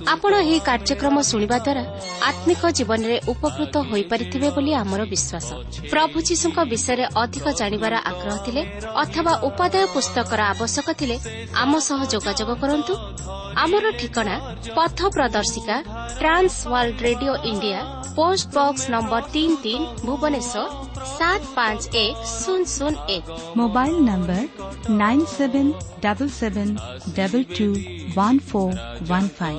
আপোন 0.00 0.34
এই 0.44 0.60
কাৰ্যক্ৰম 0.66 1.16
শুণিবা 1.22 1.58
দ্বাৰা 1.60 1.82
আমিক 2.28 2.62
জীৱনৰে 2.78 3.16
উপকৃত 3.32 3.74
হৈ 3.88 4.02
পাৰিছে 4.10 4.48
বুলি 4.56 4.72
আমাৰ 4.74 5.00
বিধা 5.10 5.38
প্ৰভু 5.92 6.16
শিশু 6.28 6.48
বিষয়ে 6.66 7.04
অধিক 7.22 7.44
জাণিবাৰ 7.60 7.94
আগ্ৰহ 8.02 8.36
টিলে 8.44 8.62
অথবা 9.02 9.32
উপাদায় 9.50 9.86
পুস্তকৰ 9.94 10.40
আৱশ্যক 10.46 10.88
টিলে 10.98 11.16
আমাৰ 11.62 11.82
যোগাযোগ 12.14 12.48
কৰো 12.60 12.74
আমাৰ 13.56 13.84
ঠিকনা 14.00 14.34
পথ 14.76 14.98
প্ৰদৰ্শিকা 15.14 15.76
Trans 16.18 16.52
World 16.66 16.96
Radio' 17.06 17.40
India 17.44 17.80
post 18.16 18.46
box 18.56 18.82
number 18.90 19.22
তিনি 19.32 19.54
তিনি 19.64 19.84
ভূৱনেশ্বৰ 20.06 20.66
সাত 21.10 21.40
পাঁচ 21.56 21.80
এক 21.98 22.14
শূন্য 22.34 22.64
শূন্য 22.72 22.96
এক 23.16 23.24
mobile 23.56 23.94
number 24.08 24.42
nine 25.00 25.20
seven 25.34 25.66
double 26.04 26.28
seven 26.38 26.68
double 27.18 27.42
two 27.56 27.66
one 28.10 28.34
four 28.48 28.70
one 29.02 29.24
five 29.38 29.58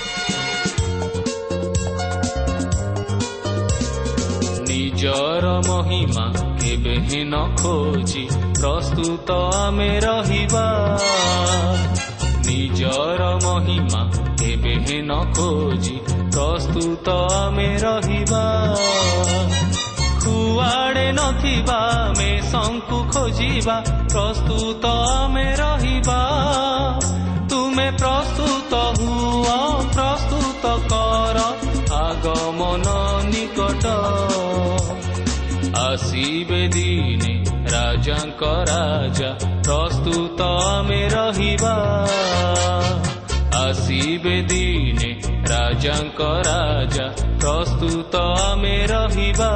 ନିଜର 5.01 5.45
ମହିମା 5.67 6.23
କେବେ 6.61 6.95
ହିଁ 6.95 7.21
ନ 7.23 7.37
ଖୋଜି 7.57 8.25
ପ୍ରସ୍ତୁତ 8.59 9.31
ଆମେ 9.31 9.99
ରହିବା। 9.99 10.65
ନିଜର 12.45 13.21
ମହିମା 13.43 14.01
କେବେ 14.41 14.73
ହିଁ 14.73 14.99
ନ 15.01 15.17
ଖୋଜି 15.33 15.95
ପ୍ରସ୍ତୁତ 16.35 17.09
ଆମେ 17.09 17.65
ରହିବା। 17.77 18.43
କୁଆଡ଼େ 20.25 21.07
ନଥିବା 21.11 21.79
ଆମେ 22.03 22.29
ଶଙ୍କୁ 22.51 22.99
ଖୋଜିବା 23.13 23.77
ପ୍ରସ୍ତୁତ 24.13 24.85
ଆମେ 25.15 25.47
ରହିବା। 25.55 26.19
ତୁମେ 27.49 27.87
ପ୍ରସ୍ତୁତ 27.97 28.73
ହୁଅ 28.99 29.57
ପ୍ରସ୍ତୁତ 29.95 30.63
କର 30.93 31.37
ଆଗମନ 31.95 32.85
ନିକଟ। 33.25 34.30
ଆସିବେ 35.91 36.59
ଦିନେ 36.73 37.31
ରାଜାଙ୍କ 37.71 38.49
ରାଜା 38.67 39.29
ପ୍ରସ୍ତୁତ 39.65 40.45
ଆମେ 40.67 40.99
ରହିବା 41.13 41.73
ଆସିବେ 43.61 44.35
ଦିନେ 44.51 45.09
ରାଜାଙ୍କ 45.51 46.29
ରାଜା 46.47 47.07
ପ୍ରସ୍ତୁତ 47.41 48.21
ଆମେ 48.43 48.75
ରହିବା 48.91 49.51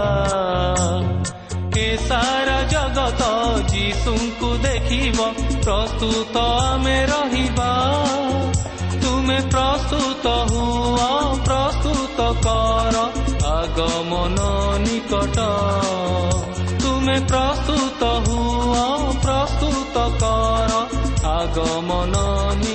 କେ 1.76 1.88
ସାରା 2.04 2.58
ଜଗତ 2.74 3.30
ଯୀଶୁଙ୍କୁ 3.72 4.50
ଦେଖିବ 4.68 5.30
ପ୍ରସ୍ତୁତ 5.64 6.44
ଆମେ 6.64 6.98
ରହିବା 7.14 7.70
ତୁମେ 8.98 9.40
ପ୍ରସ୍ତୁତ 9.54 10.36
ହୁଅ 10.52 11.10
ପ୍ରସ୍ତୁତ 11.48 12.28
କର 12.44 13.25
ଆଗମନ 13.78 14.44
ନିକଟ 14.82 15.46
ତୁମେ 16.82 17.16
ପ୍ରସ୍ତୁତ 17.28 18.12
ହୁଅ 18.26 18.86
ପ୍ରସ୍ତୁତ 19.24 20.06
କର 20.22 20.80
ଆଗମନ 21.32 22.22
ନିକଟ 22.56 22.75